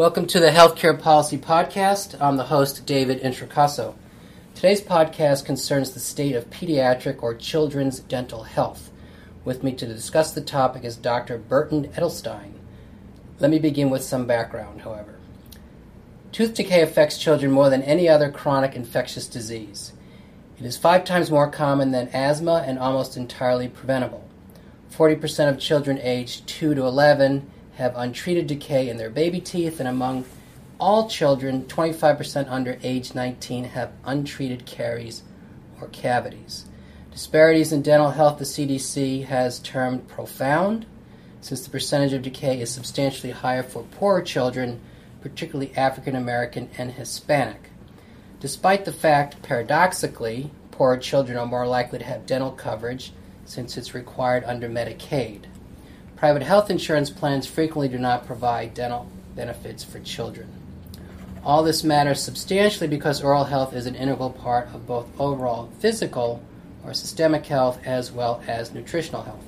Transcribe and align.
Welcome 0.00 0.28
to 0.28 0.40
the 0.40 0.48
Healthcare 0.48 0.98
Policy 0.98 1.36
Podcast. 1.36 2.18
I'm 2.22 2.38
the 2.38 2.44
host, 2.44 2.86
David 2.86 3.20
Introcaso. 3.20 3.96
Today's 4.54 4.80
podcast 4.80 5.44
concerns 5.44 5.90
the 5.90 6.00
state 6.00 6.34
of 6.34 6.48
pediatric 6.48 7.22
or 7.22 7.34
children's 7.34 8.00
dental 8.00 8.44
health. 8.44 8.90
With 9.44 9.62
me 9.62 9.74
to 9.74 9.86
discuss 9.86 10.32
the 10.32 10.40
topic 10.40 10.84
is 10.84 10.96
Dr. 10.96 11.36
Burton 11.36 11.88
Edelstein. 11.88 12.52
Let 13.40 13.50
me 13.50 13.58
begin 13.58 13.90
with 13.90 14.02
some 14.02 14.26
background, 14.26 14.80
however. 14.80 15.16
Tooth 16.32 16.54
decay 16.54 16.80
affects 16.80 17.18
children 17.18 17.52
more 17.52 17.68
than 17.68 17.82
any 17.82 18.08
other 18.08 18.30
chronic 18.30 18.74
infectious 18.74 19.26
disease. 19.26 19.92
It 20.58 20.64
is 20.64 20.78
five 20.78 21.04
times 21.04 21.30
more 21.30 21.50
common 21.50 21.90
than 21.90 22.08
asthma 22.08 22.64
and 22.66 22.78
almost 22.78 23.18
entirely 23.18 23.68
preventable. 23.68 24.26
40% 24.90 25.50
of 25.50 25.58
children 25.58 25.98
aged 25.98 26.46
2 26.46 26.74
to 26.74 26.86
11 26.86 27.50
have 27.80 27.96
untreated 27.96 28.46
decay 28.46 28.88
in 28.88 28.96
their 28.96 29.10
baby 29.10 29.40
teeth, 29.40 29.80
and 29.80 29.88
among 29.88 30.24
all 30.78 31.08
children, 31.08 31.64
25% 31.64 32.48
under 32.48 32.78
age 32.82 33.14
19 33.14 33.64
have 33.64 33.92
untreated 34.04 34.64
caries 34.64 35.22
or 35.80 35.88
cavities. 35.88 36.66
Disparities 37.10 37.72
in 37.72 37.82
dental 37.82 38.10
health, 38.10 38.38
the 38.38 38.44
CDC 38.44 39.24
has 39.24 39.58
termed 39.58 40.06
profound, 40.06 40.86
since 41.40 41.62
the 41.62 41.70
percentage 41.70 42.12
of 42.12 42.22
decay 42.22 42.60
is 42.60 42.70
substantially 42.70 43.32
higher 43.32 43.64
for 43.64 43.82
poorer 43.82 44.22
children, 44.22 44.80
particularly 45.20 45.74
African 45.76 46.14
American 46.14 46.70
and 46.78 46.92
Hispanic 46.92 47.70
despite 48.40 48.86
the 48.86 48.92
fact, 48.92 49.42
paradoxically, 49.42 50.50
poorer 50.70 50.96
children 50.96 51.38
are 51.38 51.46
more 51.46 51.66
likely 51.66 51.98
to 51.98 52.04
have 52.04 52.26
dental 52.26 52.50
coverage 52.50 53.12
since 53.44 53.76
it's 53.76 53.94
required 53.94 54.42
under 54.44 54.68
Medicaid. 54.68 55.44
Private 56.20 56.42
health 56.42 56.70
insurance 56.70 57.08
plans 57.08 57.46
frequently 57.46 57.88
do 57.88 57.96
not 57.96 58.26
provide 58.26 58.74
dental 58.74 59.10
benefits 59.34 59.82
for 59.82 60.00
children. 60.00 60.52
All 61.42 61.62
this 61.62 61.82
matters 61.82 62.22
substantially 62.22 62.88
because 62.88 63.22
oral 63.22 63.44
health 63.44 63.72
is 63.72 63.86
an 63.86 63.94
integral 63.94 64.28
part 64.28 64.68
of 64.74 64.86
both 64.86 65.08
overall 65.18 65.70
physical 65.78 66.42
or 66.84 66.92
systemic 66.92 67.46
health 67.46 67.80
as 67.86 68.12
well 68.12 68.42
as 68.46 68.74
nutritional 68.74 69.22
health. 69.22 69.46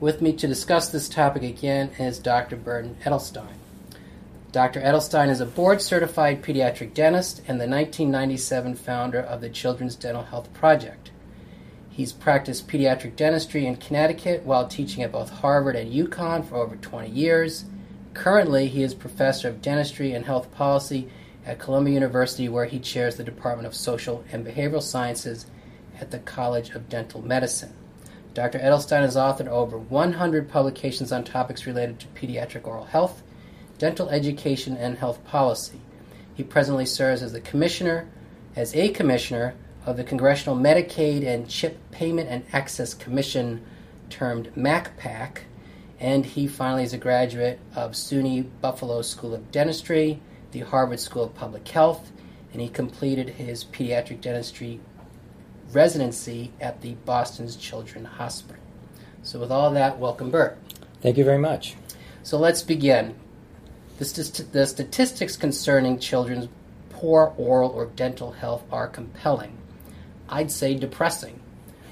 With 0.00 0.20
me 0.20 0.34
to 0.34 0.46
discuss 0.46 0.90
this 0.90 1.08
topic 1.08 1.44
again 1.44 1.92
is 1.98 2.18
Dr. 2.18 2.56
Burton 2.56 2.96
Edelstein. 3.02 3.54
Dr. 4.52 4.82
Edelstein 4.82 5.30
is 5.30 5.40
a 5.40 5.46
board 5.46 5.80
certified 5.80 6.42
pediatric 6.42 6.92
dentist 6.92 7.38
and 7.48 7.58
the 7.58 7.66
1997 7.66 8.74
founder 8.74 9.20
of 9.20 9.40
the 9.40 9.48
Children's 9.48 9.96
Dental 9.96 10.24
Health 10.24 10.52
Project. 10.52 11.10
He's 12.00 12.14
practiced 12.14 12.66
pediatric 12.66 13.14
dentistry 13.14 13.66
in 13.66 13.76
Connecticut 13.76 14.44
while 14.44 14.66
teaching 14.66 15.02
at 15.02 15.12
both 15.12 15.28
Harvard 15.28 15.76
and 15.76 15.92
UConn 15.92 16.46
for 16.46 16.56
over 16.56 16.74
20 16.76 17.10
years. 17.10 17.66
Currently, 18.14 18.68
he 18.68 18.82
is 18.82 18.94
professor 18.94 19.50
of 19.50 19.60
dentistry 19.60 20.14
and 20.14 20.24
health 20.24 20.50
policy 20.50 21.10
at 21.44 21.58
Columbia 21.58 21.92
University, 21.92 22.48
where 22.48 22.64
he 22.64 22.78
chairs 22.78 23.16
the 23.16 23.22
Department 23.22 23.66
of 23.66 23.74
Social 23.74 24.24
and 24.32 24.46
Behavioral 24.46 24.82
Sciences 24.82 25.44
at 26.00 26.10
the 26.10 26.20
College 26.20 26.70
of 26.70 26.88
Dental 26.88 27.20
Medicine. 27.20 27.74
Dr. 28.32 28.58
Edelstein 28.58 29.02
has 29.02 29.14
authored 29.14 29.48
over 29.48 29.76
100 29.76 30.48
publications 30.48 31.12
on 31.12 31.22
topics 31.22 31.66
related 31.66 32.00
to 32.00 32.06
pediatric 32.06 32.66
oral 32.66 32.84
health 32.86 33.22
dental 33.76 34.08
education 34.08 34.74
and 34.74 34.96
health 34.96 35.22
policy. 35.26 35.82
He 36.34 36.44
presently 36.44 36.86
serves 36.86 37.22
as 37.22 37.34
the 37.34 37.42
commissioner, 37.42 38.08
as 38.56 38.74
a 38.74 38.88
commissioner 38.88 39.54
of 39.86 39.96
the 39.96 40.04
Congressional 40.04 40.56
Medicaid 40.56 41.26
and 41.26 41.48
CHIP 41.48 41.78
Payment 41.90 42.28
and 42.28 42.44
Access 42.52 42.94
Commission, 42.94 43.64
termed 44.10 44.52
MACPAC, 44.54 45.38
and 45.98 46.24
he 46.24 46.46
finally 46.46 46.82
is 46.82 46.92
a 46.92 46.98
graduate 46.98 47.60
of 47.74 47.92
SUNY 47.92 48.48
Buffalo 48.60 49.02
School 49.02 49.34
of 49.34 49.50
Dentistry, 49.50 50.20
the 50.52 50.60
Harvard 50.60 51.00
School 51.00 51.24
of 51.24 51.34
Public 51.34 51.66
Health, 51.68 52.10
and 52.52 52.60
he 52.60 52.68
completed 52.68 53.30
his 53.30 53.64
pediatric 53.64 54.20
dentistry 54.20 54.80
residency 55.72 56.52
at 56.60 56.80
the 56.80 56.94
Boston's 57.04 57.56
Children's 57.56 58.08
Hospital. 58.08 58.62
So, 59.22 59.38
with 59.38 59.52
all 59.52 59.70
that, 59.72 59.98
welcome, 59.98 60.30
Burt. 60.30 60.58
Thank 61.00 61.16
you 61.16 61.24
very 61.24 61.38
much. 61.38 61.76
So, 62.22 62.38
let's 62.38 62.62
begin. 62.62 63.14
The, 63.98 64.04
st- 64.04 64.52
the 64.52 64.66
statistics 64.66 65.36
concerning 65.36 65.98
children's 65.98 66.48
poor 66.88 67.34
oral 67.36 67.70
or 67.70 67.86
dental 67.86 68.32
health 68.32 68.64
are 68.72 68.88
compelling. 68.88 69.59
I'd 70.30 70.50
say 70.50 70.74
depressing. 70.74 71.40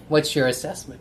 What's 0.08 0.34
your 0.34 0.46
assessment? 0.46 1.00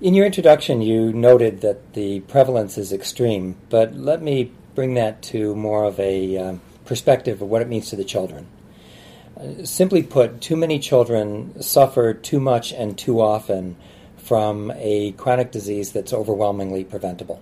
In 0.00 0.12
your 0.12 0.26
introduction, 0.26 0.82
you 0.82 1.12
noted 1.12 1.62
that 1.62 1.94
the 1.94 2.20
prevalence 2.20 2.76
is 2.76 2.92
extreme, 2.92 3.56
but 3.70 3.96
let 3.96 4.20
me 4.20 4.52
bring 4.74 4.94
that 4.94 5.22
to 5.22 5.54
more 5.56 5.84
of 5.84 5.98
a 5.98 6.36
um, 6.36 6.60
perspective 6.84 7.40
of 7.40 7.48
what 7.48 7.62
it 7.62 7.68
means 7.68 7.88
to 7.90 7.96
the 7.96 8.04
children. 8.04 8.46
Uh, 9.40 9.64
simply 9.64 10.02
put, 10.02 10.42
too 10.42 10.54
many 10.54 10.78
children 10.78 11.60
suffer 11.62 12.12
too 12.12 12.38
much 12.38 12.72
and 12.72 12.98
too 12.98 13.22
often 13.22 13.74
from 14.18 14.70
a 14.76 15.12
chronic 15.12 15.50
disease 15.50 15.92
that's 15.92 16.12
overwhelmingly 16.12 16.84
preventable. 16.84 17.40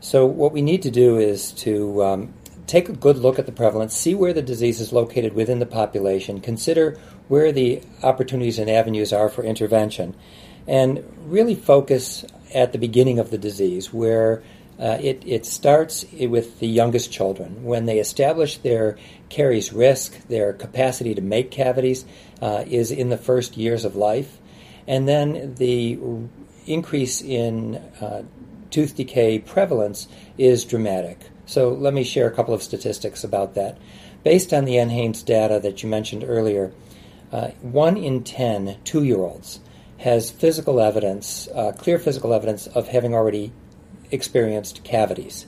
So, 0.00 0.24
what 0.24 0.52
we 0.52 0.62
need 0.62 0.82
to 0.82 0.90
do 0.90 1.18
is 1.18 1.52
to 1.52 2.04
um, 2.04 2.34
take 2.68 2.88
a 2.88 2.92
good 2.92 3.16
look 3.16 3.38
at 3.38 3.46
the 3.46 3.52
prevalence, 3.52 3.96
see 3.96 4.14
where 4.14 4.34
the 4.34 4.42
disease 4.42 4.80
is 4.80 4.92
located 4.92 5.32
within 5.32 5.58
the 5.58 5.66
population, 5.66 6.40
consider 6.40 6.96
where 7.26 7.50
the 7.50 7.82
opportunities 8.02 8.58
and 8.58 8.70
avenues 8.70 9.12
are 9.12 9.28
for 9.28 9.42
intervention, 9.42 10.14
and 10.66 11.02
really 11.26 11.54
focus 11.54 12.24
at 12.54 12.72
the 12.72 12.78
beginning 12.78 13.18
of 13.18 13.30
the 13.30 13.38
disease 13.38 13.92
where 13.92 14.42
uh, 14.78 14.98
it, 15.00 15.22
it 15.26 15.44
starts 15.44 16.04
with 16.12 16.60
the 16.60 16.68
youngest 16.68 17.10
children. 17.10 17.64
When 17.64 17.86
they 17.86 17.98
establish 17.98 18.58
their 18.58 18.96
caries 19.28 19.72
risk, 19.72 20.28
their 20.28 20.52
capacity 20.52 21.14
to 21.14 21.22
make 21.22 21.50
cavities 21.50 22.04
uh, 22.40 22.64
is 22.66 22.92
in 22.92 23.08
the 23.08 23.16
first 23.16 23.56
years 23.56 23.84
of 23.84 23.96
life. 23.96 24.38
And 24.86 25.08
then 25.08 25.54
the 25.56 25.98
increase 26.66 27.22
in 27.22 27.76
uh, 28.00 28.22
tooth 28.70 28.94
decay 28.94 29.38
prevalence 29.38 30.06
is 30.36 30.64
dramatic. 30.64 31.18
So 31.48 31.70
let 31.70 31.94
me 31.94 32.04
share 32.04 32.28
a 32.28 32.30
couple 32.30 32.52
of 32.52 32.62
statistics 32.62 33.24
about 33.24 33.54
that. 33.54 33.78
Based 34.22 34.52
on 34.52 34.66
the 34.66 34.74
NHANES 34.74 35.24
data 35.24 35.58
that 35.60 35.82
you 35.82 35.88
mentioned 35.88 36.22
earlier, 36.22 36.72
uh, 37.32 37.48
one 37.62 37.96
in 37.96 38.22
ten 38.22 38.76
two 38.84 39.02
year 39.02 39.16
olds 39.16 39.60
has 39.96 40.30
physical 40.30 40.78
evidence, 40.78 41.48
uh, 41.54 41.72
clear 41.72 41.98
physical 41.98 42.34
evidence 42.34 42.66
of 42.66 42.88
having 42.88 43.14
already 43.14 43.50
experienced 44.10 44.84
cavities. 44.84 45.46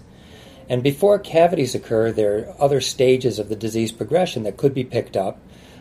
And 0.71 0.83
before 0.83 1.19
cavities 1.19 1.75
occur, 1.75 2.13
there 2.13 2.39
are 2.39 2.55
other 2.59 2.81
stages 2.81 3.39
of 3.39 3.51
the 3.51 3.57
disease 3.57 3.93
progression 3.93 4.45
that 4.45 4.57
could 4.57 4.73
be 4.73 4.85
picked 4.85 5.19
up. 5.19 5.39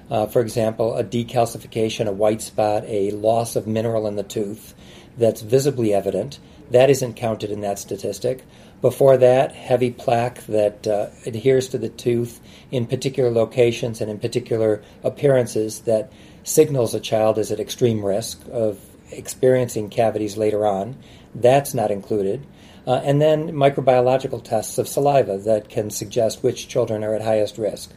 Uh, 0.10 0.26
for 0.26 0.42
example, 0.42 0.98
a 0.98 1.04
decalcification, 1.04 2.08
a 2.08 2.12
white 2.12 2.42
spot, 2.42 2.84
a 2.88 3.12
loss 3.12 3.56
of 3.56 3.68
mineral 3.68 4.06
in 4.06 4.18
the 4.18 4.24
tooth 4.24 4.74
that's 5.18 5.42
visibly 5.42 5.94
evident. 5.94 6.40
That 6.72 6.90
isn't 6.90 7.16
counted 7.16 7.52
in 7.52 7.62
that 7.62 7.80
statistic. 7.80 8.44
Before 8.82 9.18
that, 9.18 9.52
heavy 9.52 9.92
plaque 9.92 10.46
that 10.46 10.88
uh, 10.88 11.08
adheres 11.26 11.68
to 11.70 11.78
the 11.78 11.90
tooth 11.90 12.40
in 12.72 12.86
particular 12.86 13.30
locations 13.30 14.00
and 14.00 14.10
in 14.10 14.20
particular 14.20 14.82
appearances 15.04 15.82
that 15.82 16.12
signals 16.44 16.94
a 16.94 17.02
child 17.02 17.38
is 17.38 17.52
at 17.52 17.60
extreme 17.60 18.06
risk 18.06 18.40
of 18.52 18.80
experiencing 19.12 19.90
cavities 19.90 20.38
later 20.38 20.66
on. 20.66 20.96
That's 21.36 21.74
not 21.74 21.92
included. 21.92 22.46
Uh, 22.88 23.02
and 23.04 23.22
then 23.22 23.50
microbiological 23.50 24.44
tests 24.44 24.78
of 24.78 24.88
saliva 24.88 25.38
that 25.40 25.68
can 25.68 25.90
suggest 25.90 26.42
which 26.42 26.70
children 26.70 27.04
are 27.04 27.14
at 27.14 27.22
highest 27.22 27.58
risk. 27.58 27.92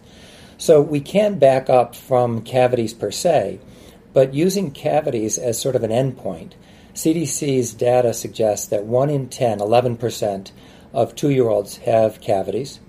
So 0.59 0.81
we 0.81 1.01
can 1.01 1.39
back 1.39 1.71
up 1.71 1.95
from 1.95 2.43
cavities 2.43 2.93
per 2.93 3.13
se, 3.13 3.61
but 4.13 4.35
using 4.35 4.73
cavities 4.73 5.39
as 5.39 5.61
sort 5.61 5.77
of 5.77 5.85
an 5.85 5.91
endpoint 5.91 6.55
CDC's 6.95 7.73
data 7.73 8.13
suggests 8.13 8.67
that 8.67 8.85
1 8.85 9.11
in 9.11 9.29
10, 9.29 9.59
11%, 9.59 10.51
of 10.93 11.15
two 11.15 11.31
year 11.31 11.49
olds 11.49 11.79
have 11.79 12.21
cavities. 12.21 12.81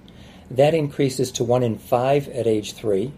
That 0.51 0.73
increases 0.73 1.31
to 1.33 1.43
1 1.43 1.63
in 1.63 1.77
5 1.77 2.27
at 2.29 2.47
age 2.47 2.73
3, 2.73 3.13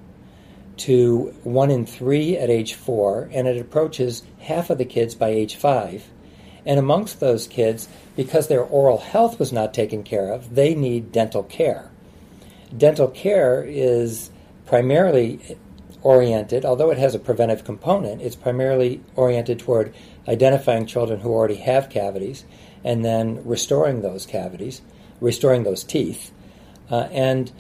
to 0.78 1.34
1 1.44 1.72
in 1.72 1.86
3 1.86 2.38
at 2.38 2.50
age 2.50 2.74
4, 2.74 3.30
and 3.34 3.48
it 3.48 3.60
approaches 3.60 4.24
half 4.40 4.70
of 4.70 4.78
the 4.78 4.86
kids 4.86 5.16
by 5.16 5.30
age 5.30 5.56
5. 5.56 6.10
And 6.66 6.80
amongst 6.80 7.20
those 7.20 7.48
kids, 7.48 7.88
because 8.16 8.48
their 8.48 8.64
oral 8.64 8.98
health 8.98 9.40
was 9.40 9.52
not 9.52 9.74
taken 9.74 10.04
care 10.04 10.32
of, 10.32 10.56
they 10.56 10.74
need 10.74 11.12
dental 11.12 11.44
care. 11.44 11.92
Dental 12.76 13.08
care 13.08 13.64
is 13.64 14.32
primarily 14.66 15.58
oriented, 16.02 16.66
although 16.66 16.92
it 16.92 16.98
has 16.98 17.16
a 17.16 17.20
preventive 17.20 17.64
component, 17.64 18.22
it's 18.22 18.36
primarily 18.36 19.02
oriented 19.16 19.60
toward 19.60 19.94
identifying 20.28 20.86
children 20.86 21.20
who 21.20 21.32
already 21.32 21.56
have 21.56 21.90
cavities 21.90 22.46
and 22.86 23.04
then 23.04 23.44
restoring 23.44 24.02
those 24.02 24.26
cavities, 24.28 24.82
restoring 25.20 25.64
those 25.64 25.84
teeth. 25.84 26.32
Uh, 26.90 27.08
and 27.12 27.52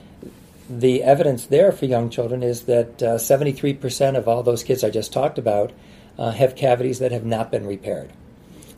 the 0.69 1.03
evidence 1.03 1.47
there 1.47 1.71
for 1.71 1.85
young 1.85 2.09
children 2.11 2.43
is 2.43 2.61
that 2.61 3.01
uh, 3.01 3.15
73% 3.15 4.15
of 4.15 4.27
all 4.27 4.43
those 4.43 4.63
kids 4.63 4.83
I 4.83 4.91
just 4.91 5.11
talked 5.11 5.39
about 5.39 5.73
uh, 6.17 6.31
have 6.31 6.55
cavities 6.55 6.99
that 6.99 7.11
have 7.11 7.25
not 7.25 7.51
been 7.51 7.65
repaired. 7.65 8.13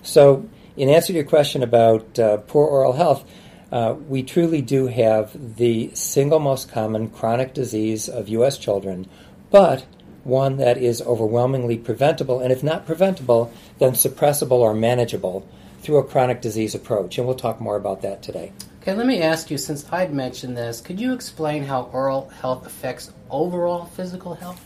So, 0.01 0.49
in 0.77 0.89
answer 0.89 1.07
to 1.07 1.13
your 1.13 1.25
question 1.25 1.63
about 1.63 2.17
uh, 2.17 2.38
poor 2.38 2.65
oral 2.65 2.94
health, 2.94 3.29
uh, 3.71 3.95
we 4.07 4.23
truly 4.23 4.61
do 4.61 4.88
have 4.88 5.57
the 5.57 5.91
single 5.94 6.39
most 6.39 6.71
common 6.71 7.09
chronic 7.09 7.53
disease 7.53 8.07
of 8.07 8.29
U.S. 8.29 8.57
children, 8.57 9.05
but 9.51 9.85
one 10.23 10.57
that 10.57 10.77
is 10.77 11.01
overwhelmingly 11.01 11.77
preventable, 11.77 12.39
and 12.39 12.53
if 12.53 12.63
not 12.63 12.85
preventable, 12.85 13.51
then 13.79 13.94
suppressible 13.94 14.59
or 14.59 14.73
manageable 14.73 15.45
through 15.87 15.99
a 15.99 16.03
chronic 16.03 16.41
disease 16.41 16.75
approach. 16.75 17.17
And 17.17 17.25
we'll 17.25 17.37
talk 17.37 17.61
more 17.61 17.77
about 17.77 18.01
that 18.01 18.21
today. 18.21 18.51
Okay, 18.81 18.93
let 18.93 19.07
me 19.07 19.21
ask 19.21 19.49
you 19.49 19.57
since 19.57 19.85
I'd 19.89 20.13
mentioned 20.13 20.57
this, 20.57 20.81
could 20.81 20.99
you 20.99 21.13
explain 21.13 21.63
how 21.63 21.83
oral 21.93 22.27
health 22.27 22.65
affects 22.65 23.13
overall 23.29 23.85
physical 23.85 24.33
health? 24.33 24.61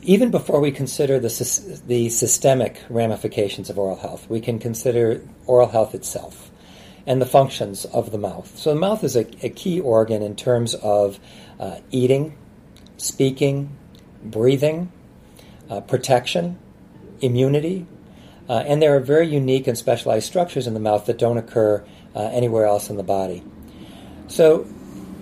Even 0.00 0.30
before 0.30 0.60
we 0.60 0.72
consider 0.72 1.20
the, 1.20 1.82
the 1.86 2.08
systemic 2.08 2.80
ramifications 2.88 3.68
of 3.68 3.78
oral 3.78 3.96
health, 3.96 4.30
we 4.30 4.40
can 4.40 4.58
consider 4.58 5.20
oral 5.44 5.68
health 5.68 5.94
itself 5.94 6.50
and 7.06 7.20
the 7.20 7.26
functions 7.26 7.84
of 7.84 8.12
the 8.12 8.18
mouth. 8.18 8.56
So, 8.56 8.72
the 8.72 8.80
mouth 8.80 9.04
is 9.04 9.14
a, 9.14 9.26
a 9.44 9.50
key 9.50 9.78
organ 9.78 10.22
in 10.22 10.36
terms 10.36 10.74
of 10.74 11.20
uh, 11.60 11.80
eating, 11.90 12.38
speaking, 12.96 13.76
breathing, 14.22 14.90
uh, 15.68 15.82
protection, 15.82 16.58
immunity, 17.20 17.86
uh, 18.48 18.64
and 18.66 18.80
there 18.80 18.96
are 18.96 19.00
very 19.00 19.28
unique 19.28 19.66
and 19.66 19.76
specialized 19.76 20.26
structures 20.26 20.66
in 20.66 20.74
the 20.74 20.80
mouth 20.80 21.06
that 21.06 21.18
don't 21.18 21.38
occur 21.38 21.84
uh, 22.14 22.20
anywhere 22.32 22.64
else 22.64 22.90
in 22.90 22.96
the 22.96 23.02
body. 23.02 23.42
So, 24.28 24.66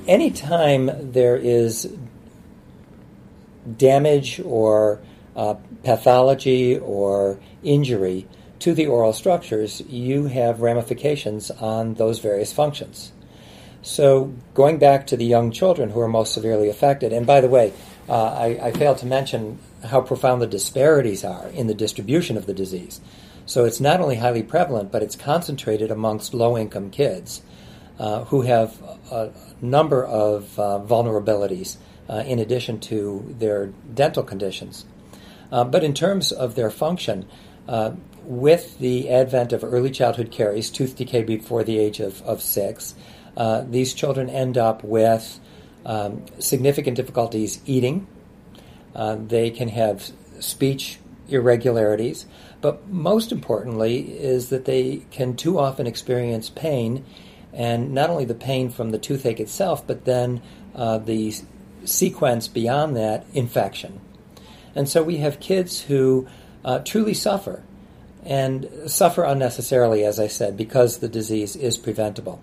anytime 0.07 1.13
there 1.13 1.37
is 1.37 1.93
damage 3.77 4.41
or 4.45 5.01
uh, 5.35 5.55
pathology 5.83 6.79
or 6.79 7.39
injury 7.63 8.27
to 8.61 8.75
the 8.75 8.87
oral 8.87 9.13
structures, 9.13 9.81
you 9.83 10.27
have 10.27 10.61
ramifications 10.61 11.51
on 11.51 11.95
those 11.95 12.21
various 12.21 12.53
functions. 12.53 13.13
So, 13.83 14.33
going 14.55 14.79
back 14.79 15.07
to 15.09 15.17
the 15.17 15.25
young 15.25 15.53
children 15.53 15.91
who 15.91 16.01
are 16.01 16.09
most 16.09 16.35
severely 16.35 16.69
affected, 16.69 17.13
and 17.13 17.27
by 17.27 17.41
the 17.41 17.49
way, 17.49 17.73
uh, 18.09 18.13
I, 18.13 18.47
I, 18.63 18.73
failed 18.73 18.99
to 18.99 19.07
mention 19.07 19.59
how 19.87 20.01
profound 20.01 20.43
the 20.43 20.47
disparities 20.47 21.25
are 21.25 21.49
in 21.49 21.67
the 21.67 21.75
distribution 21.75 22.37
of 22.37 22.47
the 22.47 22.55
disease. 22.55 23.01
So, 23.47 23.65
it's 23.65 23.81
not 23.81 24.01
only 24.01 24.17
highly 24.17 24.43
prevalent, 24.43 24.91
but 24.91 25.03
it's 25.03 25.17
concentrated 25.17 25.91
amongst 25.91 26.35
low 26.35 26.59
income 26.59 26.91
kids 26.91 27.43
uh, 27.99 28.25
who 28.25 28.43
have 28.43 28.81
a 29.11 29.33
number 29.61 30.05
of 30.05 30.59
uh, 30.59 30.81
vulnerabilities 30.85 31.77
uh, 32.09 32.25
in 32.27 32.39
addition 32.39 32.81
to 32.81 33.35
their 33.39 33.67
dental 33.95 34.23
conditions. 34.23 34.85
Uh, 35.51 35.65
but 35.65 35.85
in 35.85 35.95
terms 35.95 36.33
of 36.33 36.55
their 36.55 36.71
function, 36.71 37.27
uh, 37.69 37.93
with 38.25 38.79
the 38.79 39.09
advent 39.09 39.53
of 39.53 39.63
early 39.63 39.91
childhood 39.91 40.31
caries, 40.31 40.71
tooth 40.71 40.97
decay 40.97 41.23
before 41.23 41.63
the 41.63 41.79
age 41.79 42.01
of, 42.01 42.23
of 42.23 42.43
six, 42.43 42.95
uh, 43.37 43.63
these 43.69 43.95
children 43.95 44.29
end 44.29 44.59
up 44.59 44.83
with 44.83 45.39
um, 45.85 46.25
significant 46.39 46.97
difficulties 46.97 47.61
eating. 47.67 48.07
Uh, 48.97 49.17
they 49.29 49.51
can 49.51 49.69
have 49.69 50.11
speech 50.41 50.99
irregularities, 51.29 52.25
but 52.63 52.89
most 52.89 53.31
importantly 53.31 54.19
is 54.19 54.49
that 54.49 54.65
they 54.65 55.03
can 55.11 55.37
too 55.37 55.59
often 55.59 55.87
experience 55.87 56.49
pain, 56.49 57.05
and 57.53 57.93
not 57.93 58.09
only 58.09 58.25
the 58.25 58.35
pain 58.35 58.71
from 58.71 58.91
the 58.91 58.99
toothache 58.99 59.39
itself, 59.39 59.87
but 59.87 60.07
then 60.07 60.41
uh, 60.75 60.97
the 60.97 61.35
sequence 61.85 62.49
beyond 62.49 62.97
that, 62.97 63.27
infection. 63.35 64.01
And 64.75 64.89
so 64.89 65.03
we 65.03 65.19
have 65.19 65.41
kids 65.41 65.83
who 65.83 66.27
uh, 66.65 66.79
truly 66.81 67.15
suffer 67.15 67.63
and 68.25 68.69
suffer 68.87 69.25
unnecessarily, 69.25 70.05
as 70.05 70.19
I 70.19 70.27
said, 70.27 70.57
because 70.57 70.99
the 70.99 71.09
disease 71.09 71.55
is 71.55 71.77
preventable. 71.77 72.41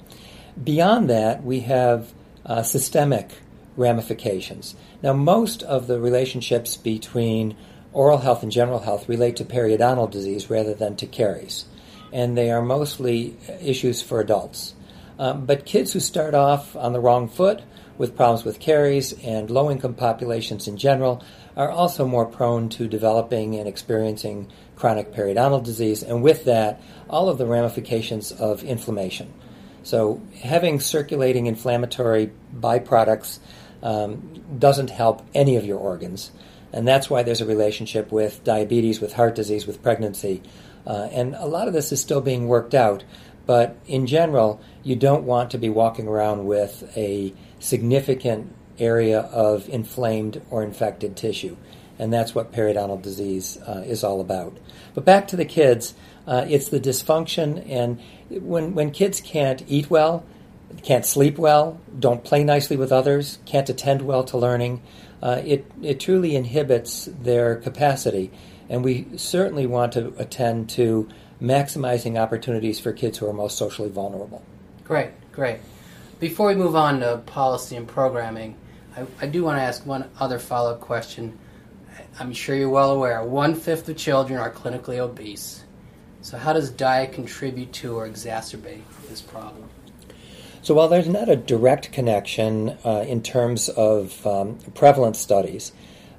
Beyond 0.63 1.09
that, 1.09 1.43
we 1.43 1.61
have 1.61 2.13
uh, 2.45 2.61
systemic 2.63 3.31
ramifications. 3.75 4.75
Now, 5.01 5.13
most 5.13 5.63
of 5.63 5.87
the 5.87 5.99
relationships 5.99 6.77
between 6.77 7.55
oral 7.91 8.19
health 8.19 8.43
and 8.43 8.51
general 8.51 8.79
health 8.79 9.07
relate 9.07 9.35
to 9.37 9.45
periodontal 9.45 10.09
disease 10.09 10.49
rather 10.49 10.73
than 10.73 10.95
to 10.97 11.05
caries, 11.05 11.65
and 12.11 12.37
they 12.37 12.51
are 12.51 12.61
mostly 12.61 13.37
issues 13.61 14.01
for 14.01 14.19
adults. 14.19 14.73
Um, 15.19 15.45
but 15.45 15.65
kids 15.65 15.93
who 15.93 15.99
start 15.99 16.33
off 16.33 16.75
on 16.75 16.93
the 16.93 16.99
wrong 16.99 17.27
foot 17.27 17.61
with 17.97 18.15
problems 18.15 18.43
with 18.43 18.59
caries 18.59 19.13
and 19.23 19.49
low 19.49 19.69
income 19.69 19.93
populations 19.93 20.67
in 20.67 20.77
general 20.77 21.23
are 21.55 21.69
also 21.69 22.07
more 22.07 22.25
prone 22.25 22.67
to 22.69 22.87
developing 22.87 23.55
and 23.55 23.67
experiencing 23.67 24.47
chronic 24.75 25.13
periodontal 25.13 25.63
disease, 25.63 26.01
and 26.01 26.23
with 26.23 26.45
that, 26.45 26.81
all 27.09 27.29
of 27.29 27.37
the 27.37 27.45
ramifications 27.45 28.31
of 28.31 28.63
inflammation. 28.63 29.31
So, 29.83 30.21
having 30.41 30.79
circulating 30.79 31.45
inflammatory 31.45 32.31
byproducts 32.55 33.39
um, 33.83 34.43
doesn't 34.57 34.89
help 34.89 35.21
any 35.35 35.57
of 35.57 35.65
your 35.65 35.77
organs. 35.77 36.31
And 36.71 36.87
that's 36.87 37.09
why 37.09 37.21
there's 37.21 37.41
a 37.41 37.45
relationship 37.45 38.11
with 38.11 38.43
diabetes, 38.43 38.99
with 38.99 39.13
heart 39.13 39.35
disease, 39.35 39.67
with 39.67 39.83
pregnancy. 39.83 40.41
Uh, 40.87 41.07
and 41.11 41.35
a 41.35 41.45
lot 41.45 41.67
of 41.67 41.73
this 41.73 41.91
is 41.91 42.01
still 42.01 42.21
being 42.21 42.47
worked 42.47 42.73
out. 42.73 43.03
But 43.45 43.77
in 43.85 44.07
general, 44.07 44.59
you 44.81 44.95
don't 44.95 45.25
want 45.25 45.51
to 45.51 45.57
be 45.57 45.69
walking 45.69 46.07
around 46.07 46.45
with 46.45 46.91
a 46.97 47.33
significant 47.59 48.55
area 48.79 49.19
of 49.19 49.69
inflamed 49.69 50.41
or 50.49 50.63
infected 50.63 51.15
tissue. 51.15 51.55
And 51.99 52.11
that's 52.11 52.33
what 52.33 52.51
periodontal 52.51 53.01
disease 53.01 53.57
uh, 53.67 53.83
is 53.85 54.03
all 54.03 54.19
about. 54.19 54.57
But 54.95 55.05
back 55.05 55.27
to 55.27 55.35
the 55.35 55.45
kids, 55.45 55.93
uh, 56.25 56.45
it's 56.47 56.69
the 56.69 56.79
dysfunction, 56.79 57.69
and 57.69 57.99
when, 58.29 58.73
when 58.73 58.91
kids 58.91 59.21
can't 59.21 59.63
eat 59.67 59.89
well, 59.89 60.25
can't 60.81 61.05
sleep 61.05 61.37
well, 61.37 61.79
don't 61.97 62.23
play 62.23 62.43
nicely 62.43 62.77
with 62.77 62.91
others, 62.91 63.39
can't 63.45 63.69
attend 63.69 64.01
well 64.01 64.23
to 64.25 64.37
learning, 64.37 64.81
uh, 65.21 65.41
it, 65.45 65.71
it 65.81 65.99
truly 65.99 66.35
inhibits 66.35 67.05
their 67.05 67.55
capacity. 67.55 68.31
And 68.69 68.83
we 68.83 69.07
certainly 69.17 69.67
want 69.67 69.93
to 69.93 70.13
attend 70.17 70.69
to 70.71 71.09
maximizing 71.41 72.19
opportunities 72.19 72.79
for 72.79 72.91
kids 72.93 73.17
who 73.17 73.27
are 73.27 73.33
most 73.33 73.57
socially 73.57 73.89
vulnerable. 73.89 74.43
Great, 74.83 75.11
great. 75.31 75.59
Before 76.19 76.47
we 76.47 76.55
move 76.55 76.75
on 76.75 77.01
to 77.01 77.17
policy 77.25 77.75
and 77.75 77.87
programming, 77.87 78.55
I, 78.95 79.05
I 79.21 79.27
do 79.27 79.43
want 79.43 79.57
to 79.57 79.61
ask 79.61 79.85
one 79.85 80.09
other 80.19 80.39
follow 80.39 80.71
up 80.71 80.79
question. 80.79 81.37
I'm 82.19 82.33
sure 82.33 82.55
you're 82.55 82.69
well 82.69 82.91
aware 82.91 83.23
one 83.23 83.55
fifth 83.55 83.89
of 83.89 83.97
children 83.97 84.39
are 84.39 84.51
clinically 84.51 84.97
obese. 84.97 85.63
So, 86.21 86.37
how 86.37 86.53
does 86.53 86.71
diet 86.71 87.11
contribute 87.11 87.73
to 87.73 87.97
or 87.97 88.07
exacerbate 88.07 88.83
this 89.09 89.21
problem? 89.21 89.69
So, 90.63 90.73
while 90.73 90.87
there's 90.87 91.09
not 91.09 91.27
a 91.27 91.35
direct 91.35 91.91
connection 91.91 92.77
uh, 92.85 93.03
in 93.05 93.21
terms 93.21 93.67
of 93.67 94.25
um, 94.25 94.59
prevalence 94.73 95.19
studies, 95.19 95.73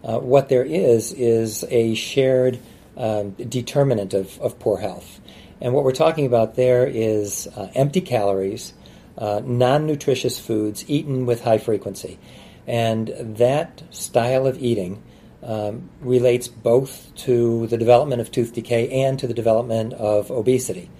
uh, 0.04 0.18
what 0.18 0.50
there 0.50 0.62
is 0.62 1.14
is 1.14 1.64
a 1.70 1.94
shared 1.94 2.58
um, 2.98 3.30
determinant 3.30 4.12
of, 4.12 4.38
of 4.42 4.58
poor 4.58 4.76
health. 4.76 5.18
And 5.62 5.72
what 5.72 5.82
we're 5.82 5.92
talking 5.92 6.26
about 6.26 6.56
there 6.56 6.86
is 6.86 7.48
uh, 7.56 7.70
empty 7.74 8.02
calories, 8.02 8.74
uh, 9.16 9.40
non 9.42 9.86
nutritious 9.86 10.38
foods 10.38 10.84
eaten 10.88 11.24
with 11.24 11.42
high 11.42 11.56
frequency. 11.56 12.18
And 12.66 13.14
that 13.18 13.82
style 13.88 14.46
of 14.46 14.62
eating 14.62 15.02
um, 15.42 15.88
relates 16.02 16.48
both 16.48 17.14
to 17.16 17.66
the 17.68 17.78
development 17.78 18.20
of 18.20 18.30
tooth 18.30 18.52
decay 18.52 19.04
and 19.04 19.18
to 19.20 19.26
the 19.26 19.34
development 19.34 19.94
of 19.94 20.30
obesity. 20.30 20.90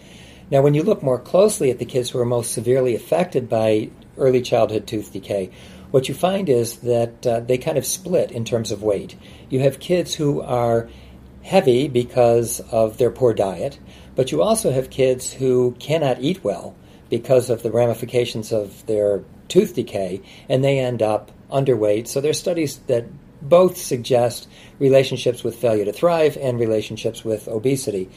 Now, 0.51 0.63
when 0.63 0.75
you 0.75 0.83
look 0.83 1.03
more 1.03 1.19
closely 1.19 1.71
at 1.71 1.79
the 1.79 1.85
kids 1.85 2.11
who 2.11 2.19
are 2.19 2.27
most 2.27 2.53
severely 2.53 2.95
affected 2.95 3.49
by 3.49 3.91
early 4.19 4.43
childhood 4.43 4.87
tooth 4.87 5.13
decay, 5.13 5.51
what 5.91 6.09
you 6.09 6.15
find 6.15 6.49
is 6.49 6.79
that 6.79 7.27
uh, 7.27 7.41
they 7.41 7.57
kind 7.57 7.79
of 7.79 7.87
split 7.87 8.31
in 8.33 8.45
terms 8.45 8.71
of 8.71 8.83
weight. 8.83 9.17
You 9.49 9.61
have 9.61 9.79
kids 9.79 10.15
who 10.15 10.41
are 10.43 10.89
heavy 11.43 11.89
because 11.89 12.61
of 12.73 12.99
their 12.99 13.11
poor 13.11 13.33
diet, 13.33 13.79
but 14.17 14.33
you 14.33 14.43
also 14.43 14.73
have 14.73 14.91
kids 14.91 15.33
who 15.33 15.77
cannot 15.79 16.21
eat 16.21 16.43
well 16.43 16.75
because 17.11 17.51
of 17.51 17.63
the 17.63 17.71
ramifications 17.71 18.53
of 18.53 18.85
their 18.87 19.23
tooth 19.49 19.75
decay, 19.75 20.23
and 20.49 20.65
they 20.65 20.79
end 20.79 21.03
up 21.03 21.31
underweight. 21.51 22.09
So 22.09 22.21
there's 22.21 22.39
studies 22.39 22.79
that 22.87 23.05
both 23.41 23.77
suggest 23.77 24.49
relationships 24.79 25.45
with 25.45 25.57
failure 25.57 25.85
to 25.85 25.93
thrive 25.93 26.37
and 26.39 26.59
relationships 26.59 27.25
with 27.25 27.47
obesity. 27.47 28.11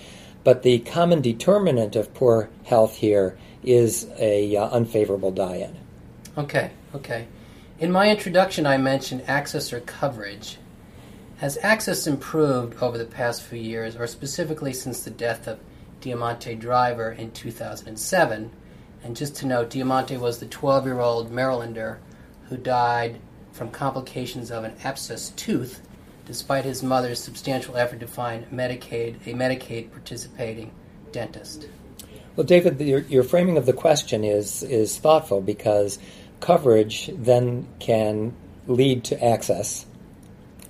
But 0.47 0.63
the 0.63 0.79
common 0.79 1.19
determinant 1.19 1.97
of 1.97 2.13
poor 2.13 2.49
health 2.63 2.95
here 2.95 3.37
is 3.65 4.07
a 4.17 4.55
uh, 4.55 4.69
unfavorable 4.69 5.31
diet. 5.31 5.75
Okay, 6.37 6.71
okay. 6.95 7.27
In 7.79 7.91
my 7.91 8.09
introduction, 8.09 8.65
I 8.65 8.77
mentioned 8.77 9.25
access 9.27 9.73
or 9.73 9.81
coverage. 9.81 10.57
Has 11.39 11.57
access 11.61 12.07
improved 12.07 12.81
over 12.81 12.97
the 12.97 13.03
past 13.03 13.43
few 13.43 13.59
years, 13.59 13.97
or 13.97 14.07
specifically 14.07 14.71
since 14.71 15.03
the 15.03 15.09
death 15.09 15.49
of 15.49 15.59
Diamante 15.99 16.55
Driver 16.55 17.11
in 17.11 17.31
2007? 17.31 18.49
And 19.03 19.17
just 19.17 19.35
to 19.35 19.47
note, 19.47 19.69
Diamante 19.69 20.15
was 20.15 20.39
the 20.39 20.45
12 20.45 20.85
year 20.85 21.01
old 21.01 21.29
Marylander 21.29 21.97
who 22.47 22.55
died 22.55 23.19
from 23.51 23.69
complications 23.69 24.49
of 24.49 24.63
an 24.63 24.77
abscess 24.85 25.31
tooth, 25.31 25.81
despite 26.27 26.65
his 26.65 26.83
mother's 26.83 27.23
substantial 27.23 27.77
effort 27.77 28.01
to 28.01 28.07
find 28.07 28.45
Medicaid, 28.51 29.15
a 29.25 29.33
Medicaid 29.33 29.91
participating 29.91 30.71
dentist. 31.11 31.67
Well, 32.35 32.45
David, 32.45 32.79
your, 32.79 32.99
your 32.99 33.23
framing 33.23 33.57
of 33.57 33.65
the 33.65 33.73
question 33.73 34.23
is 34.23 34.61
is 34.61 34.99
thoughtful 34.99 35.41
because 35.41 35.97
coverage 36.39 37.09
then 37.13 37.67
can 37.79 38.35
lead 38.67 39.05
to 39.05 39.23
access. 39.23 39.85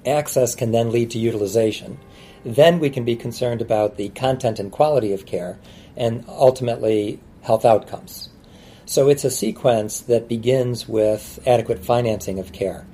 Access 0.06 0.56
can 0.56 0.72
then 0.72 0.92
lead 0.92 1.12
to 1.12 1.20
utilization. 1.20 1.98
Then 2.46 2.80
we 2.80 2.90
can 2.90 3.04
be 3.04 3.18
concerned 3.18 3.62
about 3.62 3.98
the 3.98 4.10
content 4.10 4.60
and 4.60 4.72
quality 4.72 5.12
of 5.12 5.26
care 5.26 5.60
and 5.98 6.24
ultimately 6.30 7.20
health 7.42 7.66
outcomes. 7.66 8.30
So 8.86 9.10
it's 9.10 9.26
a 9.26 9.32
sequence 9.32 10.00
that 10.02 10.30
begins 10.30 10.88
with 10.88 11.40
adequate 11.46 11.84
financing 11.84 12.40
of 12.40 12.54
care. 12.54 12.86